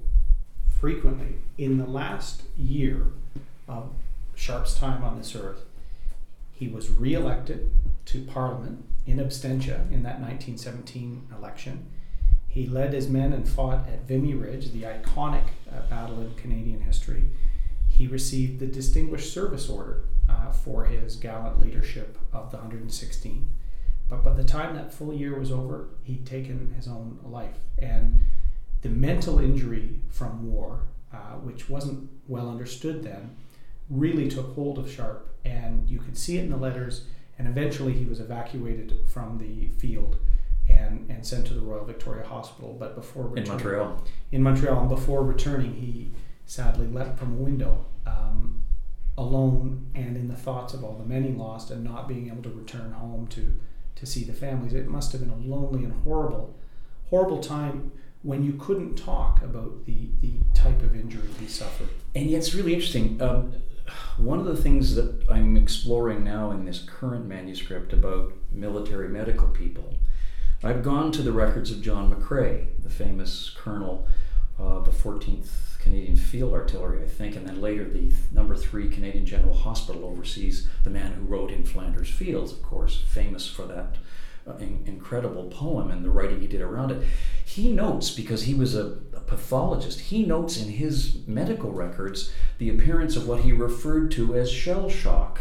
frequently. 0.78 1.36
In 1.56 1.78
the 1.78 1.86
last 1.86 2.42
year 2.58 3.06
of 3.66 3.90
Sharpe's 4.34 4.74
time 4.74 5.02
on 5.02 5.16
this 5.16 5.34
earth, 5.34 5.64
he 6.52 6.68
was 6.68 6.90
re-elected 6.90 7.70
to 8.04 8.22
Parliament 8.24 8.84
in 9.06 9.16
absentia 9.16 9.90
in 9.90 10.02
that 10.02 10.20
1917 10.20 11.28
election. 11.38 11.86
He 12.48 12.66
led 12.66 12.92
his 12.92 13.08
men 13.08 13.32
and 13.32 13.48
fought 13.48 13.88
at 13.88 14.06
Vimy 14.06 14.34
Ridge, 14.34 14.72
the 14.72 14.82
iconic 14.82 15.44
uh, 15.72 15.88
battle 15.88 16.20
in 16.20 16.34
Canadian 16.34 16.82
history. 16.82 17.24
He 17.88 18.06
received 18.06 18.60
the 18.60 18.66
Distinguished 18.66 19.32
Service 19.32 19.70
Order 19.70 20.02
uh, 20.28 20.52
for 20.52 20.84
his 20.84 21.16
gallant 21.16 21.62
leadership 21.62 22.18
of 22.30 22.50
the 22.50 22.58
116. 22.58 23.48
But 24.10 24.22
by 24.22 24.34
the 24.34 24.44
time 24.44 24.74
that 24.74 24.92
full 24.92 25.14
year 25.14 25.38
was 25.38 25.50
over, 25.50 25.88
he'd 26.02 26.26
taken 26.26 26.74
his 26.76 26.86
own 26.88 27.18
life. 27.24 27.56
And 27.78 28.20
the 28.82 28.88
mental 28.88 29.38
injury 29.38 30.00
from 30.08 30.50
war, 30.52 30.82
uh, 31.12 31.36
which 31.42 31.68
wasn't 31.68 32.08
well 32.28 32.48
understood 32.48 33.02
then, 33.02 33.36
really 33.88 34.28
took 34.28 34.54
hold 34.54 34.78
of 34.78 34.90
Sharpe, 34.90 35.28
and 35.44 35.88
you 35.88 35.98
could 35.98 36.16
see 36.16 36.38
it 36.38 36.44
in 36.44 36.50
the 36.50 36.56
letters. 36.56 37.04
And 37.38 37.48
eventually, 37.48 37.94
he 37.94 38.04
was 38.04 38.20
evacuated 38.20 38.94
from 39.06 39.38
the 39.38 39.68
field 39.78 40.18
and, 40.68 41.10
and 41.10 41.24
sent 41.24 41.46
to 41.46 41.54
the 41.54 41.60
Royal 41.60 41.84
Victoria 41.84 42.26
Hospital. 42.26 42.76
But 42.78 42.94
before 42.94 43.24
returning, 43.24 43.44
in 43.44 43.48
Montreal, 43.48 44.04
in 44.32 44.42
Montreal, 44.42 44.80
and 44.80 44.88
before 44.88 45.24
returning, 45.24 45.74
he 45.74 46.12
sadly 46.44 46.86
leapt 46.86 47.18
from 47.18 47.32
a 47.32 47.36
window, 47.36 47.86
um, 48.06 48.62
alone 49.16 49.86
and 49.94 50.16
in 50.16 50.28
the 50.28 50.36
thoughts 50.36 50.74
of 50.74 50.84
all 50.84 50.94
the 50.94 51.04
men 51.04 51.24
he 51.24 51.32
lost, 51.32 51.70
and 51.70 51.82
not 51.82 52.08
being 52.08 52.28
able 52.28 52.42
to 52.42 52.50
return 52.50 52.92
home 52.92 53.26
to 53.28 53.58
to 53.96 54.06
see 54.06 54.24
the 54.24 54.32
families. 54.32 54.72
It 54.72 54.88
must 54.88 55.12
have 55.12 55.20
been 55.20 55.30
a 55.30 55.36
lonely 55.36 55.84
and 55.84 55.92
horrible, 56.04 56.56
horrible 57.10 57.38
time 57.38 57.92
when 58.22 58.44
you 58.44 58.52
couldn't 58.54 58.96
talk 58.96 59.42
about 59.42 59.84
the, 59.86 60.10
the 60.20 60.32
type 60.54 60.82
of 60.82 60.94
injury 60.94 61.28
he 61.38 61.46
suffered. 61.46 61.88
And 62.14 62.26
yet 62.26 62.38
it's 62.38 62.54
really 62.54 62.74
interesting. 62.74 63.20
Um, 63.22 63.54
one 64.18 64.38
of 64.38 64.44
the 64.44 64.56
things 64.56 64.94
that 64.94 65.24
I'm 65.30 65.56
exploring 65.56 66.22
now 66.22 66.50
in 66.50 66.64
this 66.64 66.84
current 66.86 67.26
manuscript 67.26 67.92
about 67.92 68.32
military 68.52 69.08
medical 69.08 69.48
people, 69.48 69.94
I've 70.62 70.82
gone 70.82 71.12
to 71.12 71.22
the 71.22 71.32
records 71.32 71.70
of 71.70 71.80
John 71.80 72.12
McCrae, 72.14 72.66
the 72.82 72.90
famous 72.90 73.50
colonel 73.50 74.06
of 74.58 74.84
the 74.84 74.90
14th 74.90 75.78
Canadian 75.78 76.16
Field 76.16 76.52
Artillery, 76.52 77.02
I 77.02 77.08
think, 77.08 77.36
and 77.36 77.48
then 77.48 77.62
later 77.62 77.84
the 77.84 78.12
number 78.30 78.54
three 78.54 78.90
Canadian 78.90 79.24
General 79.24 79.54
Hospital 79.54 80.04
oversees 80.04 80.68
the 80.84 80.90
man 80.90 81.12
who 81.12 81.22
rode 81.22 81.50
in 81.50 81.64
Flanders 81.64 82.10
Fields, 82.10 82.52
of 82.52 82.62
course, 82.62 83.02
famous 83.08 83.48
for 83.48 83.62
that 83.62 83.96
in, 84.58 84.82
incredible 84.86 85.44
poem 85.44 85.90
and 85.90 86.04
the 86.04 86.10
writing 86.10 86.40
he 86.40 86.46
did 86.46 86.60
around 86.60 86.90
it. 86.90 87.06
He 87.44 87.72
notes, 87.72 88.10
because 88.10 88.44
he 88.44 88.54
was 88.54 88.74
a, 88.74 88.98
a, 89.14 89.20
pathologist, 89.20 90.00
he 90.00 90.24
notes 90.24 90.60
in 90.60 90.70
his 90.70 91.18
medical 91.26 91.70
records 91.72 92.32
the 92.58 92.70
appearance 92.70 93.16
of 93.16 93.28
what 93.28 93.40
he 93.40 93.52
referred 93.52 94.10
to 94.12 94.34
as 94.34 94.50
shell 94.50 94.88
shock. 94.88 95.40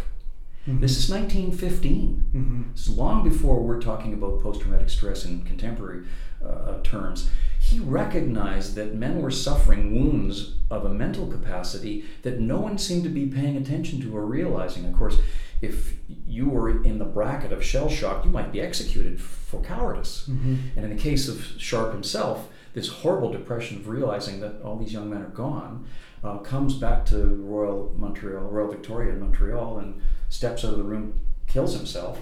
Mm-hmm. 0.67 0.81
This 0.81 0.97
is 0.97 1.09
1915. 1.09 2.31
Mm-hmm. 2.33 2.63
It's 2.71 2.89
long 2.89 3.23
before 3.23 3.61
we're 3.61 3.81
talking 3.81 4.13
about 4.13 4.41
post 4.41 4.61
traumatic 4.61 4.89
stress 4.89 5.25
in 5.25 5.41
contemporary 5.43 6.05
uh, 6.45 6.81
terms. 6.83 7.29
He 7.69 7.79
recognized 7.79 8.73
that 8.75 8.95
men 8.95 9.21
were 9.21 9.29
suffering 9.29 9.93
wounds 9.93 10.55
of 10.71 10.85
a 10.85 10.89
mental 10.89 11.27
capacity 11.27 12.03
that 12.23 12.39
no 12.39 12.59
one 12.59 12.79
seemed 12.79 13.03
to 13.03 13.09
be 13.09 13.27
paying 13.27 13.57
attention 13.57 14.01
to 14.01 14.17
or 14.17 14.25
realizing. 14.25 14.85
Of 14.85 14.93
course, 14.97 15.19
if 15.61 15.93
you 16.27 16.49
were 16.49 16.83
in 16.83 16.97
the 16.97 17.05
bracket 17.05 17.51
of 17.51 17.63
shell 17.63 17.87
shock, 17.87 18.25
you 18.25 18.31
might 18.31 18.51
be 18.51 18.59
executed 18.59 19.21
for 19.21 19.61
cowardice. 19.61 20.27
Mm-hmm. 20.27 20.55
And 20.75 20.85
in 20.85 20.95
the 20.95 21.01
case 21.01 21.27
of 21.27 21.45
Sharpe 21.59 21.91
himself, 21.91 22.49
this 22.73 22.87
horrible 22.87 23.31
depression 23.31 23.77
of 23.77 23.87
realizing 23.87 24.39
that 24.39 24.61
all 24.63 24.75
these 24.75 24.93
young 24.93 25.09
men 25.09 25.21
are 25.21 25.29
gone 25.29 25.85
uh, 26.23 26.37
comes 26.39 26.73
back 26.73 27.05
to 27.07 27.17
Royal 27.17 27.93
Montreal, 27.95 28.45
Royal 28.45 28.71
Victoria 28.71 29.13
in 29.13 29.19
Montreal, 29.19 29.77
and 29.77 30.01
steps 30.29 30.65
out 30.65 30.71
of 30.71 30.77
the 30.77 30.83
room, 30.83 31.19
kills 31.45 31.75
himself. 31.75 32.19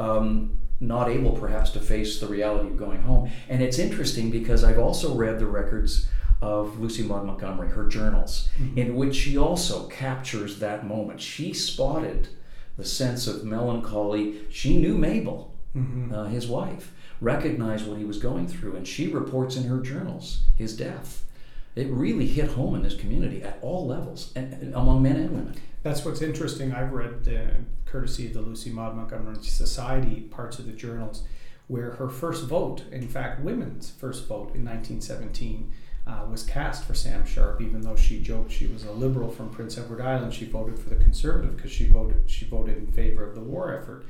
Um, 0.00 0.58
not 0.80 1.08
able 1.08 1.32
perhaps 1.32 1.70
to 1.70 1.80
face 1.80 2.20
the 2.20 2.26
reality 2.26 2.68
of 2.68 2.76
going 2.76 3.02
home. 3.02 3.30
And 3.48 3.62
it's 3.62 3.78
interesting 3.78 4.30
because 4.30 4.62
I've 4.64 4.78
also 4.78 5.14
read 5.14 5.38
the 5.38 5.46
records 5.46 6.08
of 6.42 6.78
Lucy 6.78 7.02
Maud 7.02 7.24
Montgomery, 7.24 7.70
her 7.70 7.86
journals, 7.88 8.48
Mm-hmm. 8.60 8.78
in 8.78 8.94
which 8.96 9.14
she 9.16 9.38
also 9.38 9.86
captures 9.88 10.58
that 10.58 10.86
moment. 10.86 11.20
She 11.20 11.52
spotted 11.54 12.28
the 12.76 12.84
sense 12.84 13.26
of 13.26 13.42
melancholy. 13.44 14.40
She 14.50 14.76
knew 14.76 14.96
Mabel, 14.98 15.54
Mm-hmm. 15.76 16.12
uh, 16.14 16.24
his 16.26 16.46
wife, 16.46 16.92
recognized 17.20 17.86
what 17.86 17.98
he 17.98 18.04
was 18.04 18.18
going 18.18 18.46
through, 18.48 18.76
and 18.76 18.86
she 18.86 19.08
reports 19.08 19.56
in 19.56 19.64
her 19.64 19.80
journals 19.80 20.40
his 20.56 20.76
death. 20.76 21.24
It 21.74 21.88
really 21.88 22.26
hit 22.26 22.48
home 22.52 22.74
in 22.74 22.82
this 22.82 22.94
community 22.96 23.42
at 23.42 23.58
all 23.62 23.86
levels, 23.86 24.32
and, 24.36 24.52
and 24.54 24.74
among 24.74 25.02
men 25.02 25.16
and 25.16 25.30
women. 25.30 25.54
That's 25.86 26.04
what's 26.04 26.20
interesting. 26.20 26.74
I've 26.74 26.90
read, 26.90 27.28
uh, 27.28 27.88
courtesy 27.88 28.26
of 28.26 28.32
the 28.32 28.40
Lucy 28.40 28.70
Maud 28.70 28.96
Montgomery 28.96 29.36
Society, 29.44 30.22
parts 30.22 30.58
of 30.58 30.66
the 30.66 30.72
journals 30.72 31.22
where 31.68 31.92
her 31.92 32.08
first 32.08 32.46
vote, 32.46 32.82
in 32.90 33.06
fact, 33.06 33.40
women's 33.40 33.88
first 33.88 34.26
vote 34.26 34.52
in 34.56 34.64
1917, 34.64 35.70
uh, 36.04 36.26
was 36.28 36.42
cast 36.42 36.82
for 36.82 36.94
Sam 36.94 37.24
Sharpe. 37.24 37.62
Even 37.62 37.82
though 37.82 37.94
she 37.94 38.20
joked 38.20 38.50
she 38.50 38.66
was 38.66 38.82
a 38.82 38.90
liberal 38.90 39.30
from 39.30 39.48
Prince 39.48 39.78
Edward 39.78 40.00
Island, 40.00 40.34
she 40.34 40.46
voted 40.46 40.76
for 40.76 40.88
the 40.88 40.96
Conservative 40.96 41.54
because 41.54 41.70
she 41.70 41.86
voted 41.86 42.28
she 42.28 42.46
voted 42.46 42.78
in 42.78 42.90
favor 42.90 43.22
of 43.22 43.36
the 43.36 43.40
war 43.40 43.72
effort. 43.72 44.06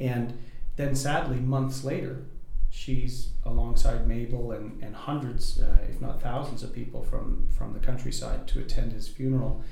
And 0.00 0.36
then, 0.74 0.96
sadly, 0.96 1.36
months 1.36 1.84
later, 1.84 2.24
she's 2.70 3.28
alongside 3.44 4.08
Mabel 4.08 4.50
and, 4.50 4.82
and 4.82 4.96
hundreds, 4.96 5.60
uh, 5.60 5.76
if 5.88 6.00
not 6.00 6.20
thousands, 6.20 6.64
of 6.64 6.72
people 6.72 7.04
from, 7.04 7.46
from 7.56 7.72
the 7.72 7.78
countryside 7.78 8.48
to 8.48 8.58
attend 8.58 8.90
his 8.90 9.06
funeral. 9.06 9.62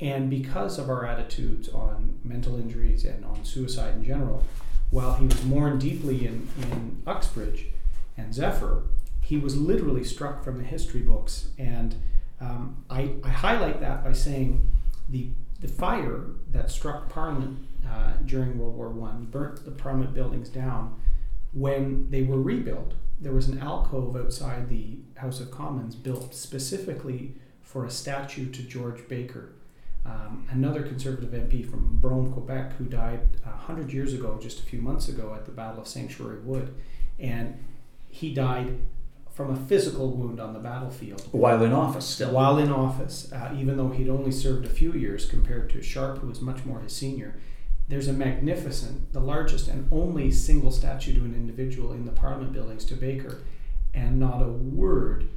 And 0.00 0.30
because 0.30 0.78
of 0.78 0.88
our 0.88 1.04
attitudes 1.04 1.68
on 1.68 2.18
mental 2.24 2.56
injuries 2.56 3.04
and 3.04 3.24
on 3.24 3.44
suicide 3.44 3.94
in 3.94 4.04
general, 4.04 4.42
while 4.90 5.14
he 5.14 5.26
was 5.26 5.44
mourned 5.44 5.80
deeply 5.80 6.26
in, 6.26 6.48
in 6.62 7.02
Uxbridge 7.06 7.66
and 8.16 8.34
Zephyr, 8.34 8.82
he 9.20 9.36
was 9.36 9.56
literally 9.56 10.02
struck 10.02 10.42
from 10.42 10.58
the 10.58 10.64
history 10.64 11.00
books. 11.00 11.48
And 11.58 11.94
um, 12.40 12.84
I, 12.88 13.12
I 13.22 13.28
highlight 13.28 13.80
that 13.80 14.02
by 14.02 14.12
saying 14.12 14.72
the, 15.08 15.28
the 15.60 15.68
fire 15.68 16.24
that 16.50 16.70
struck 16.70 17.08
Parliament 17.08 17.58
uh, 17.86 18.14
during 18.24 18.58
World 18.58 18.76
War 18.76 18.88
One 18.88 19.26
burnt 19.26 19.64
the 19.64 19.70
Parliament 19.70 20.14
buildings 20.14 20.48
down. 20.48 20.98
When 21.52 22.10
they 22.10 22.22
were 22.22 22.40
rebuilt, 22.40 22.94
there 23.20 23.32
was 23.32 23.48
an 23.48 23.58
alcove 23.60 24.16
outside 24.16 24.68
the 24.68 24.98
House 25.16 25.40
of 25.40 25.50
Commons 25.50 25.94
built 25.94 26.34
specifically 26.34 27.34
for 27.60 27.84
a 27.84 27.90
statue 27.90 28.50
to 28.50 28.62
George 28.62 29.06
Baker, 29.08 29.52
um, 30.04 30.46
another 30.50 30.82
Conservative 30.82 31.30
MP 31.30 31.68
from 31.68 31.98
Brome, 31.98 32.32
Quebec, 32.32 32.74
who 32.74 32.84
died 32.84 33.20
100 33.42 33.92
years 33.92 34.14
ago, 34.14 34.38
just 34.40 34.60
a 34.60 34.62
few 34.62 34.80
months 34.80 35.08
ago, 35.08 35.34
at 35.34 35.44
the 35.44 35.52
Battle 35.52 35.82
of 35.82 35.88
Sanctuary 35.88 36.40
Wood. 36.40 36.74
And 37.18 37.62
he 38.08 38.32
died 38.32 38.78
from 39.30 39.50
a 39.50 39.56
physical 39.56 40.10
wound 40.10 40.40
on 40.40 40.52
the 40.52 40.58
battlefield. 40.58 41.22
While 41.30 41.62
in 41.62 41.72
office, 41.72 42.06
still. 42.06 42.32
While 42.32 42.58
in 42.58 42.70
office, 42.70 43.32
uh, 43.32 43.54
even 43.56 43.76
though 43.76 43.90
he'd 43.90 44.08
only 44.08 44.32
served 44.32 44.66
a 44.66 44.68
few 44.68 44.92
years 44.92 45.26
compared 45.26 45.70
to 45.70 45.82
Sharpe, 45.82 46.18
who 46.18 46.26
was 46.26 46.40
much 46.40 46.64
more 46.64 46.80
his 46.80 46.94
senior, 46.94 47.38
there's 47.88 48.08
a 48.08 48.12
magnificent, 48.12 49.12
the 49.12 49.20
largest 49.20 49.68
and 49.68 49.88
only 49.92 50.30
single 50.30 50.70
statue 50.70 51.14
to 51.14 51.24
an 51.24 51.34
individual 51.34 51.92
in 51.92 52.04
the 52.04 52.12
Parliament 52.12 52.52
buildings 52.52 52.84
to 52.86 52.94
Baker, 52.94 53.42
and 53.94 54.18
not 54.18 54.42
a 54.42 54.48
word 54.48 55.28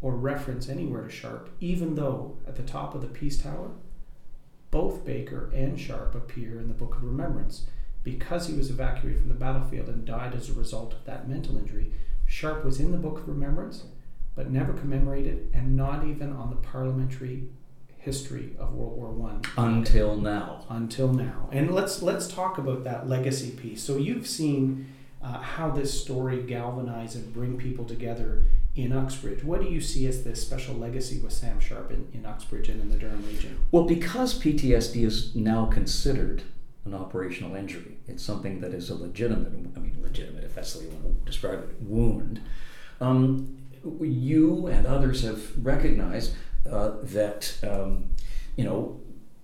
or 0.00 0.14
reference 0.14 0.68
anywhere 0.68 1.02
to 1.02 1.10
Sharpe, 1.10 1.50
even 1.60 1.94
though 1.94 2.36
at 2.46 2.56
the 2.56 2.62
top 2.62 2.94
of 2.94 3.00
the 3.00 3.08
Peace 3.08 3.40
Tower, 3.40 3.70
both 4.72 5.04
Baker 5.04 5.50
and 5.54 5.78
Sharpe 5.78 6.16
appear 6.16 6.58
in 6.58 6.66
the 6.66 6.74
Book 6.74 6.96
of 6.96 7.04
Remembrance. 7.04 7.66
Because 8.02 8.48
he 8.48 8.54
was 8.54 8.70
evacuated 8.70 9.20
from 9.20 9.28
the 9.28 9.34
battlefield 9.36 9.88
and 9.88 10.04
died 10.04 10.34
as 10.34 10.50
a 10.50 10.54
result 10.54 10.92
of 10.92 11.04
that 11.04 11.28
mental 11.28 11.56
injury, 11.56 11.92
Sharpe 12.26 12.64
was 12.64 12.80
in 12.80 12.90
the 12.90 12.98
Book 12.98 13.18
of 13.18 13.28
Remembrance, 13.28 13.84
but 14.34 14.50
never 14.50 14.72
commemorated, 14.72 15.50
and 15.54 15.76
not 15.76 16.04
even 16.04 16.32
on 16.32 16.50
the 16.50 16.56
parliamentary 16.56 17.44
history 17.98 18.56
of 18.58 18.74
World 18.74 18.96
War 18.96 19.10
One 19.12 19.42
Until 19.56 20.16
now. 20.16 20.64
until 20.68 21.12
now. 21.12 21.48
And 21.52 21.72
let's 21.72 22.02
let's 22.02 22.26
talk 22.26 22.58
about 22.58 22.82
that 22.82 23.08
legacy 23.08 23.50
piece. 23.50 23.82
So 23.82 23.96
you've 23.96 24.26
seen 24.26 24.92
uh, 25.22 25.38
how 25.38 25.70
this 25.70 26.02
story 26.02 26.42
galvanize 26.42 27.14
and 27.14 27.32
bring 27.32 27.56
people 27.58 27.84
together 27.84 28.42
in 28.74 28.92
Uxbridge. 28.92 29.44
What 29.44 29.60
do 29.60 29.68
you 29.68 29.80
see 29.80 30.06
as 30.06 30.24
the 30.24 30.34
special 30.34 30.74
legacy 30.74 31.18
with 31.18 31.32
Sam 31.32 31.60
Sharpe 31.60 31.90
in, 31.90 32.08
in 32.14 32.24
Uxbridge 32.24 32.68
and 32.68 32.80
in 32.80 32.90
the 32.90 32.96
Durham 32.96 33.24
region? 33.26 33.58
Well, 33.70 33.84
because 33.84 34.38
PTSD 34.38 35.04
is 35.04 35.34
now 35.34 35.66
considered 35.66 36.42
an 36.84 36.94
operational 36.94 37.54
injury, 37.54 37.98
it's 38.08 38.24
something 38.24 38.60
that 38.60 38.74
is 38.74 38.90
a 38.90 38.94
legitimate, 38.94 39.52
I 39.76 39.78
mean, 39.78 39.96
legitimate, 40.02 40.42
if 40.44 40.54
that's 40.54 40.72
the 40.72 40.80
way 40.80 40.86
you 40.86 40.90
want 40.90 41.20
to 41.20 41.24
describe 41.24 41.60
it, 41.60 41.76
wound. 41.80 42.40
Um, 43.00 43.58
you 44.00 44.66
and 44.66 44.86
others 44.86 45.22
have 45.22 45.64
recognized 45.64 46.34
uh, 46.68 46.92
that, 47.02 47.56
um, 47.62 48.08
you 48.56 48.64
know, 48.64 49.00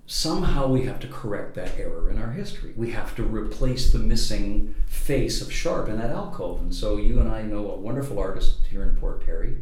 somehow 0.07 0.67
we 0.67 0.85
have 0.85 0.99
to 1.01 1.07
correct 1.07 1.55
that 1.55 1.79
error 1.79 2.11
in 2.11 2.19
our 2.19 2.33
history. 2.33 2.73
We 2.77 2.91
have 2.93 3.15
to 3.17 3.23
replace 3.23 3.93
the 3.93 3.99
missing 3.99 4.75
face 5.09 5.41
of 5.41 5.51
Sharpe 5.51 5.89
in 5.89 5.97
that 5.97 6.11
alcove. 6.11 6.61
And 6.61 6.75
so 6.75 6.99
you 6.99 7.19
and 7.19 7.31
I 7.31 7.41
know 7.41 7.71
a 7.71 7.77
wonderful 7.77 8.19
artist 8.19 8.67
here 8.71 8.83
in 8.83 8.95
Port 8.95 9.25
Perry, 9.25 9.57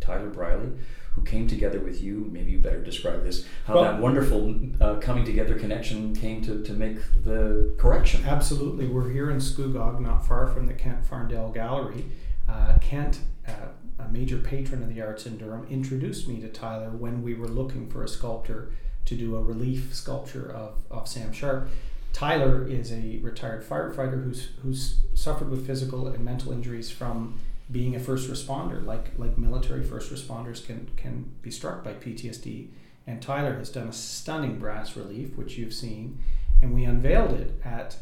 Tyler 0.00 0.28
Briley, 0.28 0.70
who 1.12 1.22
came 1.22 1.46
together 1.46 1.78
with 1.78 2.02
you. 2.02 2.28
Maybe 2.32 2.50
you 2.50 2.58
better 2.58 2.82
describe 2.82 3.22
this. 3.22 3.46
How 3.64 3.76
Well- 3.76 3.84
that 3.84 4.00
wonderful 4.00 4.56
uh, 4.80 4.96
coming 4.96 5.24
together 5.24 5.54
connection 5.56 6.16
came 6.16 6.42
to, 6.42 6.64
to 6.64 6.72
make 6.72 6.96
the 7.22 7.72
correction. 7.78 8.24
Absolutely. 8.26 8.88
We're 8.88 9.10
here 9.10 9.30
in 9.30 9.36
Scugog, 9.36 10.00
not 10.00 10.26
far 10.26 10.48
from 10.48 10.66
the 10.66 10.74
Kent 10.74 11.08
Farndale 11.08 11.54
Gallery. 11.54 12.06
Uh, 12.48 12.76
Kent, 12.80 13.20
uh, 13.46 13.52
a 14.00 14.08
major 14.08 14.38
patron 14.38 14.82
of 14.82 14.92
the 14.92 15.00
arts 15.00 15.26
in 15.26 15.38
Durham, 15.38 15.64
introduced 15.70 16.26
me 16.26 16.40
to 16.40 16.48
Tyler 16.48 16.90
when 16.90 17.22
we 17.22 17.34
were 17.34 17.46
looking 17.46 17.88
for 17.88 18.02
a 18.02 18.08
sculptor 18.08 18.72
to 19.04 19.14
do 19.14 19.36
a 19.36 19.42
relief 19.42 19.94
sculpture 19.94 20.50
of, 20.50 20.82
of 20.90 21.06
Sam 21.06 21.32
Sharpe. 21.32 21.68
Tyler 22.18 22.66
is 22.66 22.92
a 22.92 23.20
retired 23.22 23.62
firefighter 23.64 24.24
who's 24.24 24.48
who's 24.64 24.96
suffered 25.14 25.48
with 25.48 25.64
physical 25.64 26.08
and 26.08 26.24
mental 26.24 26.50
injuries 26.50 26.90
from 26.90 27.38
being 27.70 27.94
a 27.94 28.00
first 28.00 28.28
responder, 28.28 28.84
like 28.84 29.16
like 29.18 29.38
military 29.38 29.84
first 29.84 30.12
responders 30.12 30.66
can 30.66 30.90
can 30.96 31.30
be 31.42 31.50
struck 31.52 31.84
by 31.84 31.92
PTSD. 31.92 32.70
And 33.06 33.22
Tyler 33.22 33.54
has 33.54 33.70
done 33.70 33.86
a 33.86 33.92
stunning 33.92 34.58
brass 34.58 34.96
relief, 34.96 35.36
which 35.36 35.56
you've 35.58 35.72
seen, 35.72 36.18
and 36.60 36.74
we 36.74 36.82
unveiled 36.82 37.34
it 37.34 37.54
at 37.64 37.98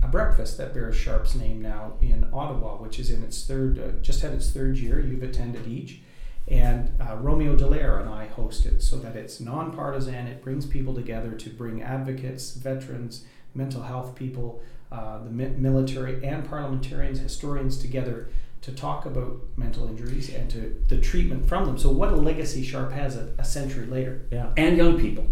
a 0.00 0.06
breakfast 0.06 0.58
that 0.58 0.72
bears 0.72 0.94
Sharpe's 0.94 1.34
name 1.34 1.60
now 1.60 1.94
in 2.00 2.28
Ottawa, 2.32 2.76
which 2.76 3.00
is 3.00 3.10
in 3.10 3.24
its 3.24 3.44
third, 3.48 3.80
uh, 3.80 4.00
just 4.00 4.22
had 4.22 4.32
its 4.32 4.50
third 4.50 4.78
year. 4.78 5.00
You've 5.00 5.24
attended 5.24 5.66
each. 5.66 6.02
And 6.46 6.92
uh, 7.00 7.16
Romeo 7.16 7.56
Dallaire 7.56 8.00
and 8.00 8.08
I 8.08 8.26
host 8.26 8.66
it 8.66 8.80
so 8.80 8.96
that 8.98 9.16
it's 9.16 9.40
nonpartisan. 9.40 10.28
It 10.28 10.44
brings 10.44 10.64
people 10.64 10.94
together 10.94 11.32
to 11.32 11.50
bring 11.50 11.82
advocates, 11.82 12.52
veterans, 12.52 13.24
mental 13.56 13.82
health 13.82 14.14
people, 14.14 14.62
uh, 14.92 15.18
the 15.24 15.30
mi- 15.30 15.54
military, 15.56 16.24
and 16.24 16.44
parliamentarians, 16.48 17.18
historians 17.18 17.78
together 17.78 18.28
to 18.62 18.72
talk 18.72 19.06
about 19.06 19.38
mental 19.56 19.88
injuries 19.88 20.32
and 20.32 20.50
to 20.50 20.82
the 20.88 21.00
treatment 21.00 21.46
from 21.48 21.64
them. 21.66 21.78
So, 21.78 21.90
what 21.90 22.10
a 22.12 22.16
legacy 22.16 22.62
Sharpe 22.64 22.92
has 22.92 23.16
a, 23.16 23.32
a 23.38 23.44
century 23.44 23.86
later. 23.86 24.22
Yeah, 24.30 24.50
and 24.56 24.76
young 24.76 24.98
people. 25.00 25.26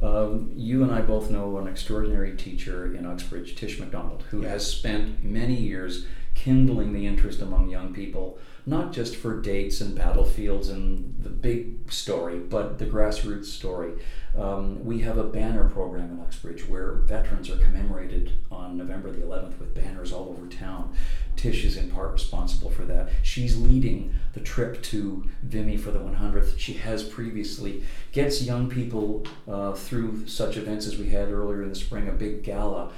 Um, 0.00 0.52
you 0.54 0.84
and 0.84 0.92
I 0.92 1.00
both 1.00 1.28
know 1.30 1.58
an 1.58 1.66
extraordinary 1.66 2.36
teacher 2.36 2.94
in 2.94 3.04
Uxbridge, 3.04 3.56
Tish 3.56 3.80
McDonald, 3.80 4.24
who 4.30 4.42
Yeah. 4.42 4.50
has 4.50 4.66
spent 4.66 5.24
many 5.24 5.56
years 5.56 6.06
kindling 6.34 6.92
the 6.92 7.04
interest 7.04 7.42
among 7.42 7.68
young 7.68 7.92
people, 7.92 8.38
not 8.68 8.92
just 8.92 9.16
for 9.16 9.40
dates 9.40 9.80
and 9.80 9.96
battlefields 9.96 10.68
and 10.68 11.14
the 11.22 11.30
big 11.30 11.90
story, 11.90 12.38
but 12.38 12.78
the 12.78 12.84
grassroots 12.84 13.46
story. 13.46 13.94
Um, 14.36 14.84
we 14.84 15.00
have 15.00 15.16
a 15.16 15.24
banner 15.24 15.70
program 15.70 16.10
in 16.10 16.20
Uxbridge 16.20 16.68
where 16.68 16.92
veterans 16.92 17.48
are 17.48 17.56
commemorated 17.56 18.32
on 18.50 18.76
November 18.76 19.10
the 19.10 19.22
11th 19.22 19.58
with 19.58 19.74
banners 19.74 20.12
all 20.12 20.28
over 20.28 20.46
town. 20.46 20.94
Tish 21.34 21.64
is 21.64 21.78
in 21.78 21.90
part 21.90 22.12
responsible 22.12 22.70
for 22.70 22.84
that. 22.84 23.08
She's 23.22 23.56
leading 23.56 24.14
the 24.34 24.40
trip 24.40 24.82
to 24.84 25.26
Vimy 25.42 25.78
for 25.78 25.90
the 25.90 26.00
100th. 26.00 26.58
She 26.58 26.74
has 26.74 27.02
previously, 27.02 27.84
gets 28.12 28.42
young 28.42 28.68
people 28.68 29.26
uh, 29.48 29.72
through 29.72 30.26
such 30.28 30.58
events 30.58 30.86
as 30.86 30.98
we 30.98 31.08
had 31.08 31.30
earlier 31.30 31.62
in 31.62 31.70
the 31.70 31.74
spring, 31.74 32.06
a 32.06 32.12
big 32.12 32.42
gala 32.42 32.92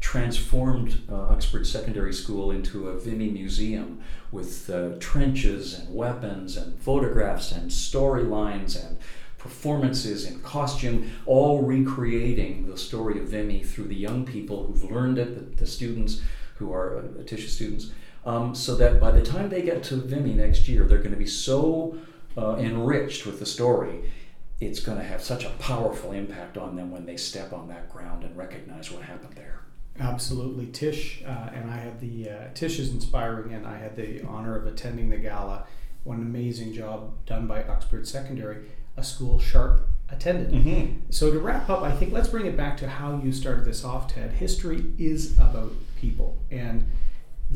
transformed 0.00 1.00
uh, 1.10 1.28
Uxbridge 1.28 1.66
Secondary 1.66 2.12
School 2.12 2.50
into 2.50 2.88
a 2.88 2.98
Vimy 2.98 3.30
museum 3.30 4.00
with 4.30 4.68
uh, 4.70 4.90
trenches 5.00 5.78
and 5.78 5.94
weapons 5.94 6.56
and 6.56 6.78
photographs 6.78 7.52
and 7.52 7.70
storylines 7.70 8.82
and 8.82 8.98
performances 9.38 10.26
in 10.26 10.40
costume, 10.40 11.10
all 11.24 11.62
recreating 11.62 12.66
the 12.66 12.76
story 12.76 13.18
of 13.20 13.28
Vimy 13.28 13.62
through 13.62 13.86
the 13.86 13.94
young 13.94 14.24
people 14.24 14.66
who've 14.66 14.90
learned 14.90 15.18
it, 15.18 15.34
the, 15.34 15.56
the 15.56 15.66
students 15.66 16.20
who 16.56 16.72
are 16.72 16.98
uh, 16.98 17.22
Tisha 17.22 17.48
students, 17.48 17.90
um, 18.24 18.54
so 18.54 18.74
that 18.74 19.00
by 19.00 19.10
the 19.10 19.22
time 19.22 19.48
they 19.48 19.62
get 19.62 19.82
to 19.84 19.96
Vimy 19.96 20.34
next 20.34 20.68
year, 20.68 20.84
they're 20.84 20.98
going 20.98 21.12
to 21.12 21.16
be 21.16 21.26
so 21.26 21.96
uh, 22.36 22.56
enriched 22.56 23.24
with 23.24 23.38
the 23.38 23.46
story. 23.46 24.10
It's 24.58 24.80
going 24.80 24.98
to 24.98 25.04
have 25.04 25.22
such 25.22 25.44
a 25.44 25.50
powerful 25.50 26.12
impact 26.12 26.56
on 26.56 26.76
them 26.76 26.90
when 26.90 27.06
they 27.06 27.16
step 27.16 27.52
on 27.52 27.68
that 27.68 27.92
ground 27.92 28.24
and 28.24 28.36
recognize 28.36 28.90
what 28.90 29.02
happened 29.02 29.34
there. 29.34 29.65
Absolutely, 29.98 30.66
Tish 30.66 31.22
uh, 31.26 31.50
and 31.54 31.70
I 31.70 31.76
had 31.76 32.00
the 32.00 32.30
uh, 32.30 32.34
Tish 32.54 32.78
is 32.78 32.90
inspiring, 32.90 33.54
and 33.54 33.66
I 33.66 33.78
had 33.78 33.96
the 33.96 34.22
honor 34.22 34.56
of 34.56 34.66
attending 34.66 35.10
the 35.10 35.16
gala. 35.16 35.66
One 36.04 36.18
amazing 36.18 36.72
job 36.72 37.14
done 37.26 37.46
by 37.46 37.64
Oxford 37.64 38.06
Secondary, 38.06 38.58
a 38.96 39.02
school 39.02 39.38
Sharpe 39.40 39.88
attended. 40.08 40.52
Mm-hmm. 40.52 41.10
So 41.10 41.32
to 41.32 41.38
wrap 41.38 41.68
up, 41.68 41.82
I 41.82 41.90
think 41.90 42.12
let's 42.12 42.28
bring 42.28 42.46
it 42.46 42.56
back 42.56 42.76
to 42.78 42.88
how 42.88 43.20
you 43.24 43.32
started 43.32 43.64
this 43.64 43.84
off, 43.84 44.12
Ted. 44.12 44.32
History 44.32 44.84
is 44.98 45.36
about 45.38 45.72
people, 45.96 46.38
and 46.50 46.86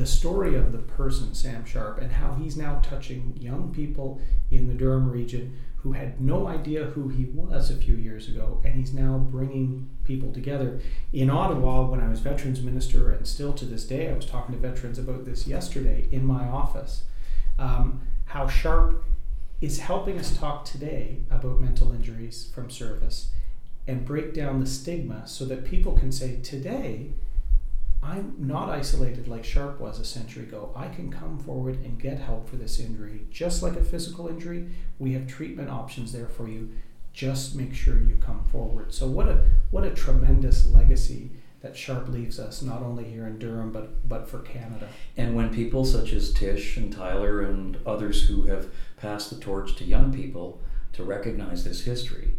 the 0.01 0.07
story 0.07 0.55
of 0.55 0.73
the 0.73 0.79
person, 0.79 1.35
Sam 1.35 1.67
Sharpe, 1.67 2.01
and 2.01 2.11
how 2.11 2.33
he's 2.33 2.57
now 2.57 2.81
touching 2.83 3.37
young 3.39 3.71
people 3.71 4.19
in 4.51 4.67
the 4.67 4.73
Durham 4.73 5.11
region 5.11 5.59
who 5.77 5.93
had 5.93 6.19
no 6.19 6.47
idea 6.47 6.87
who 6.87 7.09
he 7.09 7.27
was 7.27 7.71
a 7.71 7.77
few 7.77 7.97
years 7.97 8.27
ago, 8.27 8.63
and 8.65 8.75
he's 8.75 8.95
now 8.95 9.19
bringing 9.19 9.91
people 10.05 10.33
together. 10.33 10.81
In 11.13 11.29
Ottawa, 11.29 11.83
when 11.87 12.01
I 12.01 12.09
was 12.09 12.21
veterans 12.21 12.63
minister, 12.63 13.11
and 13.11 13.27
still 13.27 13.53
to 13.53 13.67
this 13.67 13.85
day, 13.85 14.09
I 14.09 14.15
was 14.15 14.25
talking 14.25 14.55
to 14.55 14.61
veterans 14.61 14.99
about 14.99 15.27
this 15.27 15.47
yesterday 15.47 16.07
in 16.11 16.25
my 16.25 16.49
office, 16.49 17.05
um, 17.59 18.01
how 18.25 18.49
Sharpe 18.49 19.05
is 19.61 19.81
helping 19.81 20.19
us 20.19 20.35
talk 20.35 20.65
today 20.65 21.19
about 21.31 21.61
mental 21.61 21.93
injuries 21.93 22.51
from 22.55 22.71
service 22.71 23.33
and 23.87 24.07
break 24.07 24.33
down 24.33 24.61
the 24.61 24.67
stigma 24.67 25.27
so 25.27 25.45
that 25.45 25.67
people 25.67 25.93
can 25.93 26.11
say, 26.11 26.41
today, 26.43 27.13
I'm 28.03 28.35
not 28.39 28.71
isolated 28.71 29.29
like 29.29 29.45
Sharpe 29.45 29.79
was 29.79 30.01
a 30.01 30.05
century 30.05 30.45
ago. 30.45 30.73
I 30.75 30.89
can 30.89 31.11
come 31.11 31.39
forward 31.39 31.77
and 31.85 32.01
get 32.01 32.19
help 32.19 32.49
for 32.49 32.57
this 32.57 32.81
injury. 32.81 33.27
Just 33.31 33.63
like 33.63 33.77
a 33.77 33.85
physical 33.85 34.29
injury, 34.29 34.69
we 34.99 35.13
have 35.13 35.27
treatment 35.27 35.69
options 35.69 36.13
there 36.13 36.29
for 36.29 36.49
you. 36.49 36.71
Just 37.13 37.55
make 37.55 37.75
sure 37.75 38.01
you 38.01 38.17
come 38.17 38.43
forward. 38.45 38.95
So 38.95 39.07
what 39.07 39.29
a 39.29 39.45
what 39.71 39.85
a 39.85 39.91
tremendous 39.91 40.67
legacy 40.67 41.31
that 41.61 41.77
Sharpe 41.77 42.09
leaves 42.09 42.39
us, 42.39 42.63
not 42.63 42.81
only 42.83 43.05
here 43.05 43.27
in 43.27 43.39
Durham, 43.39 43.71
but 43.71 44.09
but 44.09 44.29
for 44.29 44.39
Canada. 44.39 44.89
And 45.17 45.37
when 45.37 45.53
people 45.53 45.85
such 45.85 46.13
as 46.13 46.33
Tish 46.33 46.79
and 46.79 46.91
Tyler 46.91 47.43
and 47.43 47.77
others 47.85 48.29
who 48.29 48.43
have 48.43 48.69
passed 48.97 49.29
the 49.29 49.37
torch 49.37 49.77
to 49.77 49.85
young 49.85 50.13
people 50.13 50.61
to 50.95 51.05
recognize 51.05 51.65
this 51.65 51.85
history, 51.85 52.35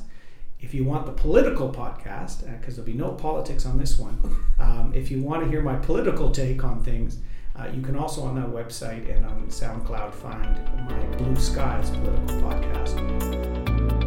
If 0.59 0.73
you 0.73 0.83
want 0.83 1.05
the 1.05 1.13
political 1.13 1.71
podcast, 1.71 2.45
because 2.59 2.73
uh, 2.73 2.83
there'll 2.83 2.91
be 2.91 2.93
no 2.93 3.13
politics 3.13 3.65
on 3.65 3.77
this 3.77 3.97
one, 3.97 4.19
um, 4.59 4.91
if 4.93 5.09
you 5.09 5.21
want 5.21 5.45
to 5.45 5.49
hear 5.49 5.61
my 5.61 5.77
political 5.77 6.31
take 6.31 6.65
on 6.65 6.83
things, 6.83 7.19
uh, 7.55 7.69
you 7.73 7.81
can 7.81 7.95
also 7.95 8.23
on 8.23 8.35
that 8.35 8.49
website 8.49 9.09
and 9.09 9.25
on 9.25 9.47
SoundCloud 9.47 10.13
find 10.13 10.59
my 10.89 10.99
Blue 11.15 11.37
Skies 11.37 11.91
political 11.91 12.41
podcast. 12.41 14.00